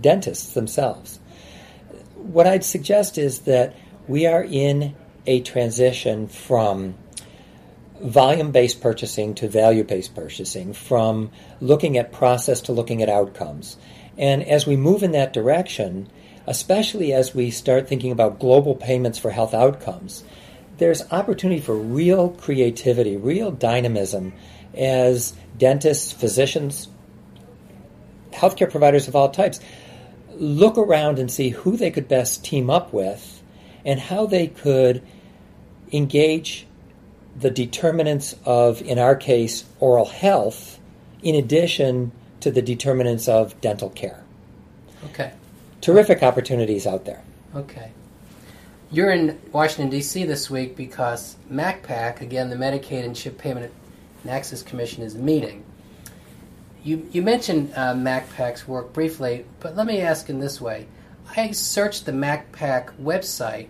dentists 0.02 0.54
themselves. 0.54 1.20
What 2.16 2.48
I'd 2.48 2.64
suggest 2.64 3.18
is 3.18 3.40
that 3.42 3.76
we 4.08 4.26
are 4.26 4.44
in 4.44 4.96
a 5.28 5.42
transition 5.42 6.28
from 6.28 6.96
volume 8.02 8.52
based 8.52 8.82
purchasing 8.82 9.36
to 9.36 9.48
value 9.48 9.84
based 9.84 10.16
purchasing, 10.16 10.74
from 10.74 11.32
looking 11.60 11.98
at 11.98 12.12
process 12.12 12.62
to 12.62 12.72
looking 12.72 13.02
at 13.02 13.10
outcomes. 13.10 13.78
And 14.18 14.44
as 14.44 14.66
we 14.66 14.76
move 14.76 15.04
in 15.04 15.12
that 15.12 15.34
direction, 15.34 16.10
especially 16.48 17.14
as 17.14 17.36
we 17.36 17.52
start 17.52 17.88
thinking 17.88 18.12
about 18.12 18.40
global 18.40 18.76
payments 18.76 19.20
for 19.20 19.32
health 19.32 19.54
outcomes, 19.54 20.24
there's 20.78 21.02
opportunity 21.12 21.62
for 21.62 21.76
real 21.76 22.30
creativity, 22.30 23.18
real 23.18 23.52
dynamism 23.52 24.34
as 24.74 25.34
dentists, 25.58 26.12
physicians, 26.12 26.88
healthcare 28.32 28.70
providers 28.70 29.08
of 29.08 29.16
all 29.16 29.30
types 29.30 29.60
look 30.36 30.78
around 30.78 31.20
and 31.20 31.30
see 31.30 31.50
who 31.50 31.76
they 31.76 31.92
could 31.92 32.08
best 32.08 32.46
team 32.46 32.70
up 32.70 32.94
with 32.94 33.44
and 33.86 34.00
how 34.00 34.26
they 34.26 34.48
could 34.48 35.02
engage 35.92 36.66
the 37.40 37.50
determinants 37.50 38.36
of, 38.46 38.82
in 38.82 39.00
our 39.00 39.16
case, 39.16 39.64
oral 39.80 40.06
health, 40.06 40.80
in 41.24 41.36
addition 41.36 42.12
to 42.42 42.52
the 42.52 42.62
determinants 42.62 43.28
of 43.28 43.60
dental 43.62 43.90
care. 43.90 44.24
Okay. 45.06 45.32
Terrific 45.82 46.24
opportunities 46.24 46.86
out 46.86 47.06
there. 47.06 47.22
Okay. 47.56 47.92
You're 48.92 49.12
in 49.12 49.40
Washington, 49.52 49.90
D.C. 49.90 50.26
this 50.26 50.50
week 50.50 50.76
because 50.76 51.36
MACPAC, 51.52 52.22
again, 52.22 52.50
the 52.50 52.56
Medicaid 52.56 53.06
and 53.06 53.16
Chip 53.16 53.38
Payment 53.38 53.72
and 54.24 54.32
Access 54.32 54.64
Commission, 54.64 55.04
is 55.04 55.16
meeting. 55.16 55.64
You, 56.84 57.08
you 57.12 57.22
mentioned 57.22 57.72
uh, 57.76 57.94
MACPAC's 57.94 58.68
work 58.68 58.94
briefly, 58.94 59.46
but 59.60 59.76
let 59.76 59.86
me 59.86 60.02
ask 60.02 60.30
in 60.30 60.40
this 60.40 60.60
way. 60.60 60.88
I 61.36 61.52
searched 61.52 62.06
the 62.06 62.12
MACPAC 62.12 63.00
website 63.02 63.68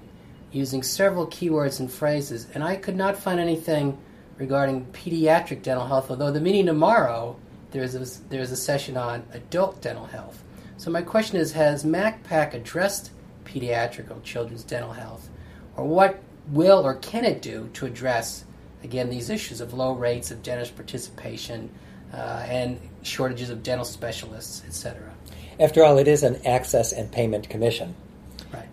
using 0.51 0.83
several 0.83 1.27
keywords 1.27 1.79
and 1.79 1.91
phrases, 1.91 2.47
and 2.53 2.63
I 2.63 2.75
could 2.75 2.95
not 2.95 3.17
find 3.17 3.39
anything 3.39 3.97
regarding 4.37 4.85
pediatric 4.87 5.61
dental 5.61 5.85
health, 5.85 6.09
although 6.09 6.31
the 6.31 6.39
meeting 6.39 6.65
tomorrow 6.65 7.35
there's 7.71 7.95
a, 7.95 8.29
there's 8.29 8.51
a 8.51 8.57
session 8.57 8.97
on 8.97 9.23
adult 9.33 9.81
dental 9.81 10.05
health. 10.05 10.43
So 10.77 10.89
my 10.89 11.01
question 11.01 11.37
is, 11.37 11.51
has 11.51 11.83
MACPAC 11.83 12.53
addressed 12.53 13.11
pediatric 13.43 14.09
or 14.09 14.19
children's 14.21 14.63
dental 14.63 14.93
health? 14.93 15.29
Or 15.75 15.85
what 15.85 16.21
will 16.51 16.85
or 16.85 16.95
can 16.95 17.25
it 17.25 17.41
do 17.41 17.69
to 17.73 17.85
address, 17.85 18.45
again, 18.83 19.09
these 19.09 19.29
issues 19.29 19.61
of 19.61 19.73
low 19.73 19.93
rates 19.93 20.31
of 20.31 20.41
dentist 20.41 20.75
participation 20.75 21.69
uh, 22.13 22.45
and 22.47 22.79
shortages 23.03 23.49
of 23.49 23.61
dental 23.61 23.85
specialists, 23.85 24.63
etc.? 24.65 25.13
After 25.59 25.83
all, 25.83 25.97
it 25.97 26.07
is 26.07 26.23
an 26.23 26.39
access 26.45 26.93
and 26.93 27.11
payment 27.11 27.49
commission. 27.49 27.93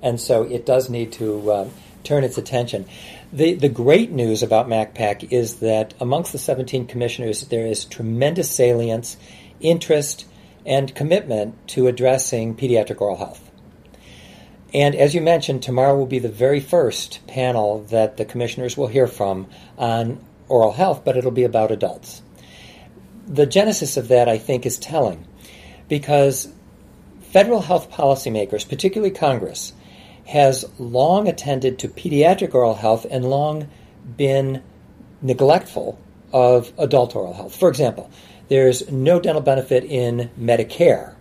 And 0.03 0.21
so 0.21 0.43
it 0.43 0.67
does 0.67 0.89
need 0.91 1.13
to 1.13 1.51
uh, 1.51 1.69
turn 2.05 2.25
its 2.25 2.39
attention. 2.39 2.87
The, 3.33 3.55
the 3.55 3.69
great 3.69 4.11
news 4.13 4.43
about 4.43 4.69
MACPAC 4.69 5.33
is 5.33 5.57
that 5.57 5.95
amongst 6.01 6.33
the 6.33 6.39
17 6.39 6.87
commissioners, 6.87 7.43
there 7.49 7.67
is 7.67 7.85
tremendous 7.85 8.51
salience, 8.51 9.17
interest, 9.61 10.27
and 10.65 10.95
commitment 10.95 11.69
to 11.69 11.87
addressing 11.87 12.57
pediatric 12.57 13.01
oral 13.01 13.17
health. 13.17 13.51
And 14.75 14.95
as 14.95 15.15
you 15.15 15.21
mentioned, 15.21 15.63
tomorrow 15.63 15.97
will 15.97 16.07
be 16.07 16.19
the 16.19 16.29
very 16.29 16.61
first 16.61 17.27
panel 17.27 17.85
that 17.85 18.17
the 18.17 18.25
commissioners 18.25 18.77
will 18.77 18.89
hear 18.89 19.07
from 19.07 19.47
on 19.79 20.25
oral 20.49 20.73
health, 20.73 21.03
but 21.05 21.17
it'll 21.17 21.31
be 21.31 21.45
about 21.45 21.71
adults. 21.71 22.23
The 23.27 23.47
genesis 23.47 23.97
of 23.97 24.09
that, 24.09 24.29
I 24.29 24.39
think, 24.39 24.67
is 24.67 24.79
telling 24.79 25.27
because 25.89 26.53
federal 27.31 27.61
health 27.61 27.91
policymakers, 27.91 28.69
particularly 28.69 29.13
Congress, 29.13 29.73
has 30.27 30.65
long 30.79 31.29
attended 31.29 31.79
to 31.79 31.89
pediatric 31.89 32.55
oral 32.55 32.75
health 32.75 33.07
and 33.11 33.25
long 33.25 33.69
been 34.17 34.63
neglectful 35.23 35.99
of 36.33 36.73
adult 36.79 37.15
oral 37.17 37.33
health. 37.33 37.55
For 37.55 37.69
example, 37.69 38.11
there's 38.49 38.91
no 38.91 39.21
dental 39.21 39.43
benefit 39.43 39.85
in 39.85 40.31
Medicare. 40.39 41.15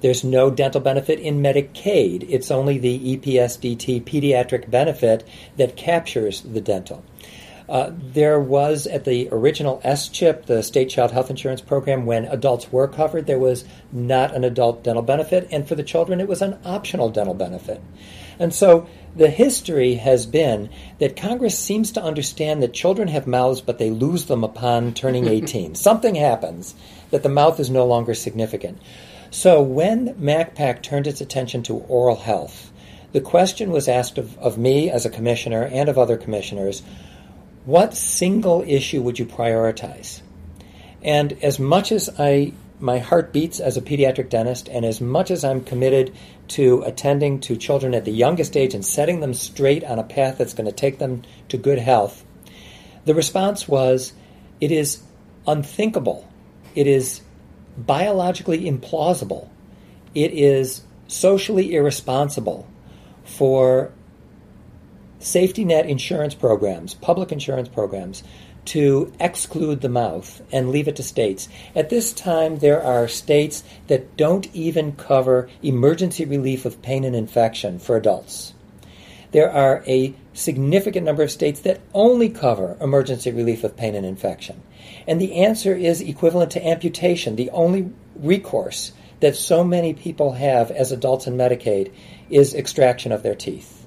There's 0.00 0.22
no 0.22 0.50
dental 0.50 0.80
benefit 0.80 1.18
in 1.18 1.42
Medicaid. 1.42 2.26
It's 2.28 2.50
only 2.50 2.78
the 2.78 3.16
EPSDT 3.16 4.04
pediatric 4.04 4.70
benefit 4.70 5.26
that 5.56 5.76
captures 5.76 6.42
the 6.42 6.60
dental. 6.60 7.04
Uh, 7.68 7.90
there 7.92 8.40
was 8.40 8.86
at 8.86 9.04
the 9.04 9.28
original 9.30 9.80
SCHIP, 9.84 10.46
the 10.46 10.62
State 10.62 10.88
Child 10.88 11.10
Health 11.10 11.28
Insurance 11.28 11.60
Program, 11.60 12.06
when 12.06 12.24
adults 12.24 12.72
were 12.72 12.88
covered, 12.88 13.26
there 13.26 13.38
was 13.38 13.64
not 13.92 14.34
an 14.34 14.42
adult 14.44 14.82
dental 14.82 15.02
benefit, 15.02 15.48
and 15.50 15.68
for 15.68 15.74
the 15.74 15.82
children, 15.82 16.20
it 16.20 16.28
was 16.28 16.40
an 16.40 16.58
optional 16.64 17.10
dental 17.10 17.34
benefit. 17.34 17.82
And 18.38 18.54
so 18.54 18.88
the 19.16 19.30
history 19.30 19.94
has 19.94 20.26
been 20.26 20.70
that 20.98 21.16
Congress 21.16 21.58
seems 21.58 21.92
to 21.92 22.02
understand 22.02 22.62
that 22.62 22.72
children 22.72 23.08
have 23.08 23.26
mouths, 23.26 23.60
but 23.60 23.78
they 23.78 23.90
lose 23.90 24.26
them 24.26 24.44
upon 24.44 24.94
turning 24.94 25.26
18. 25.28 25.74
Something 25.74 26.14
happens 26.14 26.74
that 27.10 27.22
the 27.22 27.28
mouth 27.28 27.58
is 27.58 27.70
no 27.70 27.84
longer 27.86 28.14
significant. 28.14 28.78
So 29.30 29.60
when 29.60 30.14
MACPAC 30.14 30.82
turned 30.82 31.06
its 31.06 31.20
attention 31.20 31.62
to 31.64 31.74
oral 31.74 32.16
health, 32.16 32.72
the 33.12 33.20
question 33.20 33.70
was 33.70 33.88
asked 33.88 34.18
of, 34.18 34.38
of 34.38 34.58
me 34.58 34.90
as 34.90 35.04
a 35.04 35.10
commissioner 35.10 35.64
and 35.64 35.88
of 35.88 35.98
other 35.98 36.16
commissioners 36.16 36.82
what 37.68 37.94
single 37.94 38.64
issue 38.66 39.02
would 39.02 39.18
you 39.18 39.26
prioritize? 39.26 40.22
And 41.02 41.34
as 41.42 41.58
much 41.58 41.92
as 41.92 42.08
I 42.18 42.54
my 42.80 42.98
heart 42.98 43.30
beats 43.32 43.60
as 43.60 43.76
a 43.76 43.82
pediatric 43.82 44.30
dentist, 44.30 44.68
and 44.68 44.86
as 44.86 45.00
much 45.02 45.30
as 45.30 45.44
I'm 45.44 45.62
committed 45.62 46.14
to 46.48 46.82
attending 46.82 47.40
to 47.40 47.56
children 47.56 47.94
at 47.94 48.04
the 48.04 48.10
youngest 48.10 48.56
age 48.56 48.74
and 48.74 48.84
setting 48.84 49.20
them 49.20 49.34
straight 49.34 49.84
on 49.84 49.98
a 49.98 50.04
path 50.04 50.38
that's 50.38 50.54
going 50.54 50.66
to 50.66 50.72
take 50.72 50.98
them 50.98 51.22
to 51.48 51.56
good 51.56 51.78
health, 51.78 52.24
the 53.04 53.14
response 53.14 53.68
was 53.68 54.12
it 54.60 54.70
is 54.70 55.02
unthinkable. 55.46 56.28
It 56.74 56.86
is 56.86 57.20
biologically 57.76 58.64
implausible. 58.64 59.48
It 60.14 60.32
is 60.32 60.82
socially 61.06 61.74
irresponsible 61.74 62.68
for 63.24 63.92
safety 65.18 65.64
net 65.64 65.86
insurance 65.86 66.34
programs, 66.34 66.94
public 66.94 67.32
insurance 67.32 67.68
programs, 67.68 68.22
to 68.68 69.10
exclude 69.18 69.80
the 69.80 69.88
mouth 69.88 70.42
and 70.52 70.70
leave 70.70 70.88
it 70.88 70.96
to 70.96 71.02
states. 71.02 71.48
At 71.74 71.88
this 71.88 72.12
time, 72.12 72.58
there 72.58 72.82
are 72.82 73.08
states 73.08 73.64
that 73.86 74.16
don't 74.16 74.46
even 74.54 74.92
cover 74.92 75.48
emergency 75.62 76.24
relief 76.24 76.64
of 76.66 76.82
pain 76.82 77.04
and 77.04 77.16
infection 77.16 77.78
for 77.78 77.96
adults. 77.96 78.52
There 79.32 79.50
are 79.50 79.82
a 79.86 80.14
significant 80.34 81.06
number 81.06 81.22
of 81.22 81.30
states 81.30 81.60
that 81.60 81.80
only 81.94 82.28
cover 82.28 82.76
emergency 82.80 83.30
relief 83.30 83.64
of 83.64 83.76
pain 83.76 83.94
and 83.94 84.06
infection. 84.06 84.62
And 85.06 85.20
the 85.20 85.36
answer 85.36 85.74
is 85.74 86.00
equivalent 86.00 86.52
to 86.52 86.66
amputation. 86.66 87.36
The 87.36 87.50
only 87.50 87.90
recourse 88.16 88.92
that 89.20 89.36
so 89.36 89.64
many 89.64 89.94
people 89.94 90.32
have 90.32 90.70
as 90.70 90.92
adults 90.92 91.26
in 91.26 91.36
Medicaid 91.36 91.92
is 92.30 92.54
extraction 92.54 93.12
of 93.12 93.22
their 93.22 93.34
teeth. 93.34 93.86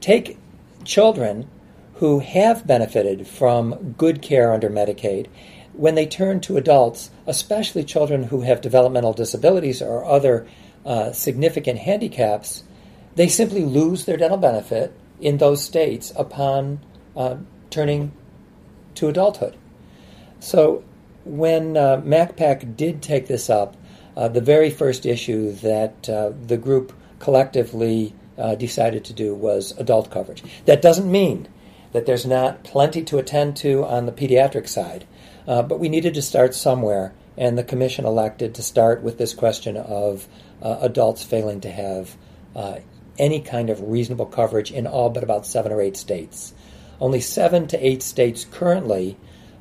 Take 0.00 0.38
children 0.84 1.48
who 1.96 2.18
have 2.20 2.66
benefited 2.66 3.26
from 3.26 3.94
good 3.96 4.20
care 4.20 4.52
under 4.52 4.68
Medicaid, 4.68 5.28
when 5.72 5.94
they 5.94 6.06
turn 6.06 6.40
to 6.40 6.56
adults, 6.56 7.10
especially 7.26 7.84
children 7.84 8.24
who 8.24 8.42
have 8.42 8.60
developmental 8.60 9.12
disabilities 9.12 9.82
or 9.82 10.04
other 10.04 10.46
uh, 10.84 11.12
significant 11.12 11.78
handicaps, 11.78 12.64
they 13.16 13.28
simply 13.28 13.64
lose 13.64 14.04
their 14.04 14.16
dental 14.16 14.38
benefit 14.38 14.92
in 15.20 15.38
those 15.38 15.62
states 15.62 16.12
upon 16.16 16.80
uh, 17.16 17.36
turning 17.70 18.12
to 18.94 19.08
adulthood. 19.08 19.56
So 20.40 20.84
when 21.24 21.76
uh, 21.76 22.02
MACPAC 22.04 22.76
did 22.76 23.02
take 23.02 23.26
this 23.26 23.48
up, 23.48 23.76
uh, 24.16 24.28
the 24.28 24.40
very 24.40 24.70
first 24.70 25.06
issue 25.06 25.52
that 25.52 26.08
uh, 26.08 26.32
the 26.46 26.56
group 26.56 26.92
collectively 27.18 28.14
uh, 28.36 28.54
decided 28.54 29.04
to 29.06 29.12
do 29.12 29.34
was 29.34 29.72
adult 29.78 30.10
coverage. 30.10 30.42
That 30.66 30.82
doesn't 30.82 31.10
mean 31.10 31.48
that 31.94 32.06
there's 32.06 32.26
not 32.26 32.64
plenty 32.64 33.04
to 33.04 33.18
attend 33.18 33.56
to 33.56 33.84
on 33.84 34.04
the 34.04 34.12
pediatric 34.12 34.68
side. 34.68 35.06
Uh, 35.46 35.62
but 35.62 35.78
we 35.78 35.88
needed 35.88 36.12
to 36.12 36.20
start 36.22 36.52
somewhere, 36.52 37.14
and 37.38 37.56
the 37.56 37.62
commission 37.62 38.04
elected 38.04 38.52
to 38.56 38.62
start 38.62 39.00
with 39.00 39.16
this 39.16 39.32
question 39.32 39.76
of 39.76 40.26
uh, 40.60 40.78
adults 40.80 41.22
failing 41.22 41.60
to 41.60 41.70
have 41.70 42.16
uh, 42.56 42.78
any 43.16 43.40
kind 43.40 43.70
of 43.70 43.80
reasonable 43.80 44.26
coverage 44.26 44.72
in 44.72 44.88
all 44.88 45.08
but 45.08 45.22
about 45.22 45.46
seven 45.46 45.70
or 45.70 45.80
eight 45.80 45.96
states. 45.96 46.52
Only 47.00 47.20
seven 47.20 47.68
to 47.68 47.86
eight 47.86 48.02
states 48.02 48.44
currently 48.50 49.16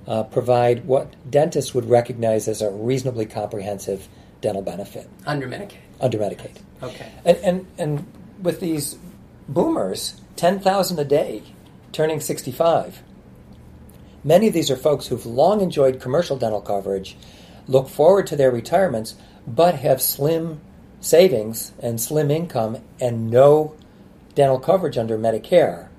uh, 0.07 0.23
provide 0.23 0.85
what 0.85 1.15
dentists 1.29 1.75
would 1.75 1.87
recognize 1.87 2.47
as 2.47 2.63
a 2.63 2.71
reasonably 2.71 3.27
comprehensive 3.27 4.07
dental 4.41 4.63
benefit. 4.63 5.07
Under 5.27 5.47
Medicaid. 5.47 5.77
Under 6.01 6.17
Medicaid. 6.17 6.57
Okay. 6.81 7.11
And, 7.25 7.37
and, 7.37 7.67
and 7.77 8.07
with 8.41 8.59
these 8.59 8.97
boomers, 9.47 10.19
10,000 10.35 10.97
a 10.97 11.05
day 11.05 11.43
turning 11.93 12.19
65. 12.19 13.01
Many 14.23 14.47
of 14.47 14.53
these 14.53 14.71
are 14.71 14.75
folks 14.75 15.07
who've 15.07 15.25
long 15.25 15.61
enjoyed 15.61 16.01
commercial 16.01 16.37
dental 16.37 16.61
coverage, 16.61 17.15
look 17.67 17.87
forward 17.87 18.27
to 18.27 18.35
their 18.35 18.51
retirements, 18.51 19.15
but 19.47 19.75
have 19.75 20.01
slim 20.01 20.59
savings 20.99 21.73
and 21.79 21.99
slim 21.99 22.31
income 22.31 22.77
and 22.99 23.29
no 23.29 23.75
dental 24.35 24.59
coverage 24.59 24.97
under 24.97 25.17
Medicare. 25.17 25.89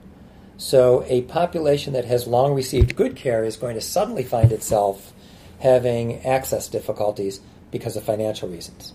So, 0.57 1.05
a 1.09 1.23
population 1.23 1.93
that 1.95 2.05
has 2.05 2.27
long 2.27 2.55
received 2.55 2.97
good 2.97 3.17
care 3.17 3.45
is 3.45 3.57
going 3.57 3.75
to 3.75 3.81
suddenly 3.81 4.23
find 4.23 4.53
itself 4.53 5.13
having 5.59 6.25
access 6.25 6.69
difficulties 6.69 7.41
because 7.71 7.97
of 7.97 8.05
financial 8.05 8.49
reasons. 8.49 8.95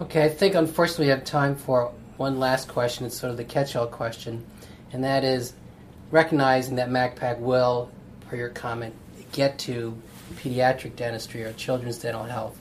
Okay, 0.00 0.24
I 0.24 0.28
think 0.28 0.54
unfortunately 0.54 1.06
we 1.06 1.10
have 1.10 1.24
time 1.24 1.54
for 1.54 1.92
one 2.16 2.40
last 2.40 2.68
question. 2.68 3.06
It's 3.06 3.18
sort 3.18 3.30
of 3.30 3.36
the 3.36 3.44
catch 3.44 3.76
all 3.76 3.86
question, 3.86 4.44
and 4.92 5.04
that 5.04 5.22
is 5.22 5.52
recognizing 6.12 6.76
that 6.76 6.90
MACPAC 6.90 7.40
will, 7.40 7.90
per 8.28 8.36
your 8.36 8.50
comment, 8.50 8.94
get 9.32 9.58
to 9.58 10.00
pediatric 10.36 10.94
dentistry 10.94 11.42
or 11.42 11.52
children's 11.54 11.98
dental 11.98 12.22
health, 12.22 12.56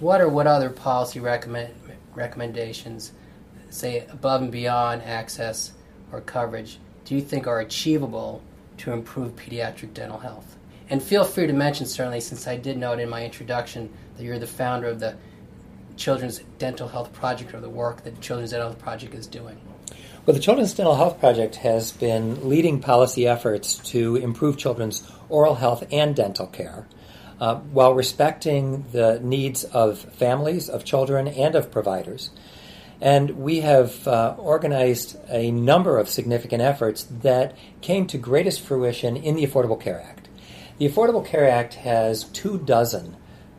what 0.00 0.20
are 0.20 0.28
what 0.28 0.46
other 0.46 0.70
policy 0.70 1.20
recommend, 1.20 1.74
recommendations, 2.14 3.12
say 3.68 4.06
above 4.10 4.40
and 4.40 4.52
beyond 4.52 5.02
access 5.02 5.72
or 6.12 6.20
coverage, 6.20 6.78
do 7.04 7.14
you 7.14 7.20
think 7.20 7.46
are 7.46 7.60
achievable 7.60 8.40
to 8.78 8.92
improve 8.92 9.36
pediatric 9.36 9.92
dental 9.92 10.18
health? 10.18 10.56
And 10.88 11.02
feel 11.02 11.24
free 11.24 11.46
to 11.46 11.52
mention, 11.52 11.86
certainly, 11.86 12.20
since 12.20 12.46
I 12.46 12.56
did 12.56 12.76
note 12.76 13.00
in 13.00 13.08
my 13.08 13.24
introduction 13.24 13.90
that 14.16 14.24
you're 14.24 14.38
the 14.38 14.46
founder 14.46 14.88
of 14.88 15.00
the 15.00 15.16
Children's 15.96 16.40
Dental 16.58 16.88
Health 16.88 17.12
Project 17.12 17.54
or 17.54 17.60
the 17.60 17.68
work 17.68 18.04
that 18.04 18.20
Children's 18.20 18.50
Dental 18.50 18.68
Health 18.68 18.78
Project 18.78 19.14
is 19.14 19.26
doing. 19.26 19.58
Well, 20.24 20.34
the 20.34 20.40
Children's 20.40 20.72
Dental 20.72 20.94
Health 20.94 21.18
Project 21.18 21.56
has 21.56 21.90
been 21.90 22.48
leading 22.48 22.78
policy 22.78 23.26
efforts 23.26 23.74
to 23.90 24.14
improve 24.14 24.56
children's 24.56 25.02
oral 25.28 25.56
health 25.56 25.82
and 25.90 26.14
dental 26.14 26.46
care 26.46 26.86
uh, 27.40 27.56
while 27.56 27.92
respecting 27.92 28.84
the 28.92 29.18
needs 29.20 29.64
of 29.64 29.98
families, 29.98 30.68
of 30.68 30.84
children, 30.84 31.26
and 31.26 31.56
of 31.56 31.72
providers. 31.72 32.30
And 33.00 33.30
we 33.30 33.62
have 33.62 34.06
uh, 34.06 34.36
organized 34.38 35.16
a 35.28 35.50
number 35.50 35.98
of 35.98 36.08
significant 36.08 36.62
efforts 36.62 37.02
that 37.22 37.56
came 37.80 38.06
to 38.06 38.16
greatest 38.16 38.60
fruition 38.60 39.16
in 39.16 39.34
the 39.34 39.44
Affordable 39.44 39.80
Care 39.80 40.00
Act. 40.00 40.28
The 40.78 40.88
Affordable 40.88 41.26
Care 41.26 41.50
Act 41.50 41.74
has 41.74 42.22
two 42.22 42.58
dozen 42.58 43.16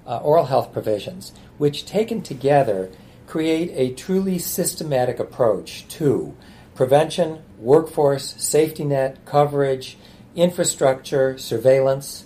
uh, 0.07 0.19
oral 0.19 0.45
health 0.45 0.71
provisions, 0.71 1.33
which 1.57 1.85
taken 1.85 2.21
together 2.21 2.89
create 3.33 3.71
a 3.73 3.91
truly 3.95 4.37
systematic 4.37 5.17
approach 5.17 5.87
to 5.87 6.35
prevention, 6.75 7.41
workforce, 7.57 8.35
safety 8.37 8.85
net, 8.85 9.25
coverage, 9.25 9.97
infrastructure, 10.35 11.35
surveillance. 11.39 12.25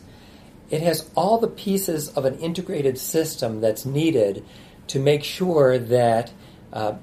It 0.70 0.82
has 0.82 1.10
all 1.16 1.38
the 1.38 1.48
pieces 1.48 2.10
of 2.10 2.26
an 2.26 2.38
integrated 2.40 2.98
system 2.98 3.62
that's 3.62 3.86
needed 3.86 4.44
to 4.88 5.00
make 5.00 5.24
sure 5.24 5.80
that 5.80 6.34
uh, 6.74 6.96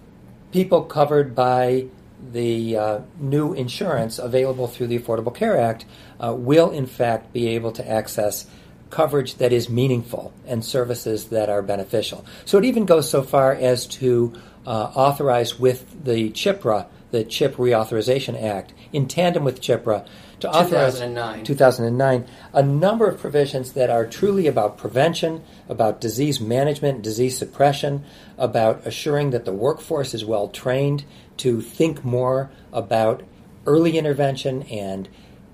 people 0.53 0.83
covered 0.83 1.35
by 1.35 1.87
the 2.31 2.77
uh, 2.77 2.99
new 3.19 3.55
insurance 3.55 4.19
available 4.19 4.67
through 4.67 4.89
the 4.89 4.99
Affordable 4.99 5.35
Care 5.35 5.59
Act 5.59 5.87
uh, 6.21 6.35
will, 6.35 6.71
in 6.71 6.85
fact, 6.85 7.33
be 7.33 7.49
able 7.49 7.73
to 7.73 7.91
access 7.91 8.45
coverage 8.91 9.37
that 9.37 9.53
is 9.53 9.69
meaningful 9.69 10.33
and 10.47 10.65
services 10.65 11.27
that 11.29 11.49
are 11.49 11.63
beneficial. 11.63 12.25
So 12.45 12.59
it 12.59 12.65
even 12.65 12.85
goes 12.85 13.11
so 13.11 13.23
far 13.23 13.53
as 13.53 13.87
to 13.87 14.35
uh, 14.67 14.71
authorize 14.95 15.59
with 15.59 16.05
the 16.05 16.31
CHIPRA 16.31 16.87
the 17.15 17.23
CHIP 17.23 17.57
Reauthorization 17.57 18.43
Act 18.43 18.75
in 18.93 19.07
tandem 19.07 19.45
with 19.45 19.61
CHIPRA 19.61 20.05
to 20.41 20.51
authorize 20.51 20.95
2009. 20.95 21.45
2009 21.45 22.27
a 22.53 22.63
number 22.63 23.09
of 23.09 23.21
provisions 23.21 23.73
that 23.75 23.89
are 23.89 24.05
truly 24.05 24.49
about 24.49 24.77
prevention, 24.77 25.45
about 25.69 26.01
disease 26.01 26.41
management, 26.41 27.03
disease 27.03 27.39
suppression, 27.39 28.05
about 28.37 28.85
assuring 28.85 29.31
that 29.31 29.45
the 29.45 29.53
workforce 29.53 30.13
is 30.13 30.25
well 30.25 30.49
trained 30.49 31.05
to 31.37 31.61
think 31.61 32.05
more 32.05 32.51
about 32.73 33.23
early 33.65 33.97
intervention 33.97 34.63
and 34.65 35.09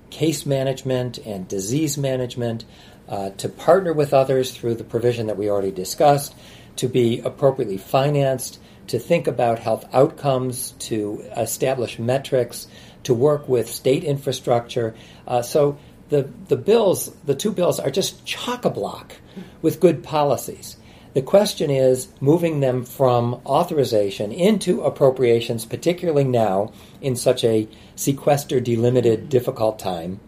case 0.09 0.47
management 0.47 1.19
and 1.19 1.47
disease 1.47 1.99
management, 1.99 2.65
uh, 3.11 3.31
to 3.31 3.49
partner 3.49 3.93
with 3.93 4.15
others 4.15 4.53
through 4.53 4.77
the 4.77 4.85
provision 4.85 5.27
that 5.27 5.37
we 5.37 5.51
already 5.51 5.73
discussed, 5.73 6.35
to 6.77 6.89
be 6.89 7.21
appropriately 7.21 7.77
financed, 7.77 8.61
to 8.87 8.99
think 8.99 9.27
about 9.27 9.59
health 9.59 9.85
outcomes, 9.93 10.73
to 10.79 11.23
establish 11.37 11.99
metrics, 11.99 12.67
to 13.03 13.13
work 13.13 13.49
with 13.49 13.69
state 13.69 14.05
infrastructure. 14.05 14.95
Uh, 15.27 15.43
so 15.43 15.79
the, 16.09 16.29
the 16.49 16.57
bills, 16.57 17.13
the 17.25 17.35
two 17.35 17.53
bills, 17.53 17.79
are 17.79 17.91
just 17.91 18.25
chock 18.25 18.65
a 18.65 18.71
block 18.71 19.17
with 19.61 19.81
good 19.81 20.03
policies. 20.03 20.77
The 21.13 21.23
question 21.23 21.71
is 21.71 22.09
moving 22.21 22.61
them 22.61 22.85
from 22.85 23.35
authorization 23.45 24.31
into 24.31 24.83
appropriations, 24.83 25.67
particularly 25.67 26.25
now 26.25 26.73
in 27.01 27.17
such 27.17 27.43
a 27.43 27.69
sequester 27.97 28.61
delimited, 28.61 29.29
difficult 29.29 29.81
time, 29.81 30.21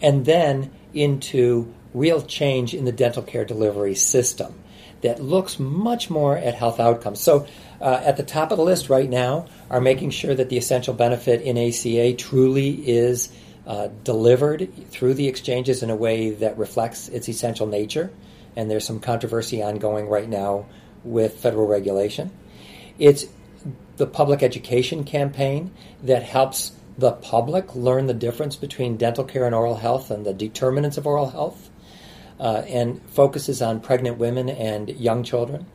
and 0.00 0.24
then 0.24 0.70
into 0.94 1.74
real 1.94 2.20
change 2.20 2.74
in 2.74 2.84
the 2.84 2.92
dental 2.92 3.22
care 3.22 3.44
delivery 3.44 3.94
system 3.94 4.54
that 5.00 5.22
looks 5.22 5.58
much 5.58 6.10
more 6.10 6.36
at 6.36 6.54
health 6.54 6.80
outcomes. 6.80 7.20
So, 7.20 7.46
uh, 7.80 8.00
at 8.04 8.16
the 8.16 8.22
top 8.22 8.50
of 8.50 8.58
the 8.58 8.64
list 8.64 8.88
right 8.88 9.08
now 9.08 9.46
are 9.70 9.80
making 9.80 10.10
sure 10.10 10.34
that 10.34 10.48
the 10.48 10.56
essential 10.56 10.94
benefit 10.94 11.42
in 11.42 11.58
ACA 11.58 12.14
truly 12.14 12.70
is 12.70 13.30
uh, 13.66 13.88
delivered 14.02 14.90
through 14.90 15.14
the 15.14 15.28
exchanges 15.28 15.82
in 15.82 15.90
a 15.90 15.96
way 15.96 16.30
that 16.30 16.58
reflects 16.58 17.08
its 17.08 17.28
essential 17.28 17.66
nature. 17.66 18.10
And 18.56 18.70
there's 18.70 18.86
some 18.86 19.00
controversy 19.00 19.62
ongoing 19.62 20.08
right 20.08 20.28
now 20.28 20.66
with 21.02 21.38
federal 21.40 21.66
regulation. 21.66 22.30
It's 22.98 23.26
the 23.96 24.06
public 24.06 24.42
education 24.42 25.04
campaign 25.04 25.72
that 26.02 26.22
helps 26.22 26.72
the 26.96 27.12
public 27.12 27.74
learn 27.74 28.06
the 28.06 28.14
difference 28.14 28.56
between 28.56 28.96
dental 28.96 29.24
care 29.24 29.46
and 29.46 29.54
oral 29.54 29.76
health 29.76 30.10
and 30.10 30.24
the 30.24 30.32
determinants 30.32 30.96
of 30.96 31.06
oral 31.06 31.30
health, 31.30 31.70
and 32.38 33.00
focuses 33.10 33.62
on 33.62 33.80
pregnant 33.80 34.18
women 34.18 34.48
and 34.48 34.88
young 34.90 35.22
children. 35.22 35.66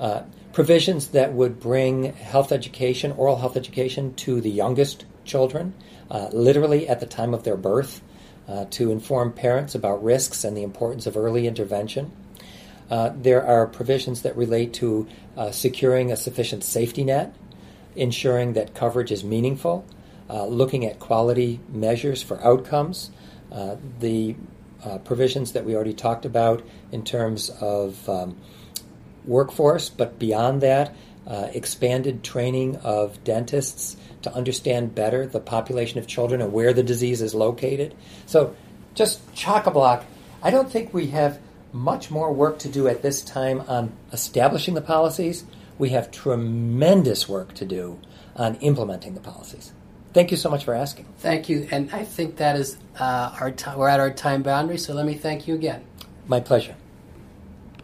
Uh, 0.00 0.22
provisions 0.52 1.08
that 1.08 1.32
would 1.32 1.60
bring 1.60 2.12
health 2.14 2.52
education, 2.52 3.12
oral 3.12 3.36
health 3.36 3.56
education, 3.56 4.14
to 4.14 4.40
the 4.40 4.50
youngest 4.50 5.04
children, 5.24 5.74
uh, 6.10 6.28
literally 6.32 6.88
at 6.88 7.00
the 7.00 7.06
time 7.06 7.34
of 7.34 7.44
their 7.44 7.56
birth, 7.56 8.00
uh, 8.48 8.64
to 8.70 8.90
inform 8.90 9.32
parents 9.32 9.74
about 9.74 10.02
risks 10.02 10.44
and 10.44 10.56
the 10.56 10.62
importance 10.62 11.06
of 11.06 11.16
early 11.16 11.46
intervention. 11.46 12.10
Uh, 12.90 13.12
there 13.14 13.44
are 13.44 13.66
provisions 13.66 14.22
that 14.22 14.34
relate 14.36 14.72
to 14.72 15.06
uh, 15.36 15.50
securing 15.50 16.10
a 16.10 16.16
sufficient 16.16 16.64
safety 16.64 17.04
net, 17.04 17.34
ensuring 17.94 18.54
that 18.54 18.74
coverage 18.74 19.12
is 19.12 19.22
meaningful, 19.22 19.84
uh, 20.30 20.46
looking 20.46 20.86
at 20.86 20.98
quality 20.98 21.60
measures 21.68 22.22
for 22.22 22.42
outcomes, 22.42 23.10
uh, 24.84 24.98
provisions 24.98 25.52
that 25.52 25.64
we 25.64 25.74
already 25.74 25.94
talked 25.94 26.24
about 26.24 26.64
in 26.92 27.04
terms 27.04 27.50
of 27.60 28.08
um, 28.08 28.36
workforce, 29.24 29.88
but 29.88 30.18
beyond 30.18 30.60
that, 30.62 30.94
uh, 31.26 31.48
expanded 31.52 32.24
training 32.24 32.76
of 32.76 33.22
dentists 33.22 33.96
to 34.22 34.32
understand 34.34 34.94
better 34.94 35.26
the 35.26 35.40
population 35.40 35.98
of 35.98 36.06
children 36.06 36.40
and 36.40 36.52
where 36.52 36.72
the 36.72 36.82
disease 36.82 37.20
is 37.20 37.34
located. 37.34 37.94
So, 38.26 38.56
just 38.94 39.20
chock 39.34 39.66
a 39.66 39.70
block. 39.70 40.04
I 40.42 40.50
don't 40.50 40.70
think 40.70 40.92
we 40.92 41.08
have 41.08 41.38
much 41.72 42.10
more 42.10 42.32
work 42.32 42.58
to 42.60 42.68
do 42.68 42.88
at 42.88 43.02
this 43.02 43.22
time 43.22 43.62
on 43.68 43.92
establishing 44.12 44.74
the 44.74 44.80
policies. 44.80 45.44
We 45.78 45.90
have 45.90 46.10
tremendous 46.10 47.28
work 47.28 47.54
to 47.54 47.64
do 47.64 48.00
on 48.34 48.56
implementing 48.56 49.14
the 49.14 49.20
policies. 49.20 49.72
Thank 50.12 50.30
you 50.30 50.36
so 50.36 50.50
much 50.50 50.64
for 50.64 50.74
asking. 50.74 51.06
Thank 51.18 51.48
you, 51.48 51.68
and 51.70 51.90
I 51.92 52.04
think 52.04 52.36
that 52.36 52.56
is 52.56 52.78
uh, 52.98 53.36
our 53.40 53.50
time. 53.50 53.78
We're 53.78 53.88
at 53.88 54.00
our 54.00 54.10
time 54.10 54.42
boundary, 54.42 54.78
so 54.78 54.94
let 54.94 55.06
me 55.06 55.14
thank 55.14 55.46
you 55.46 55.54
again. 55.54 55.84
My 56.26 56.40
pleasure. 56.40 56.74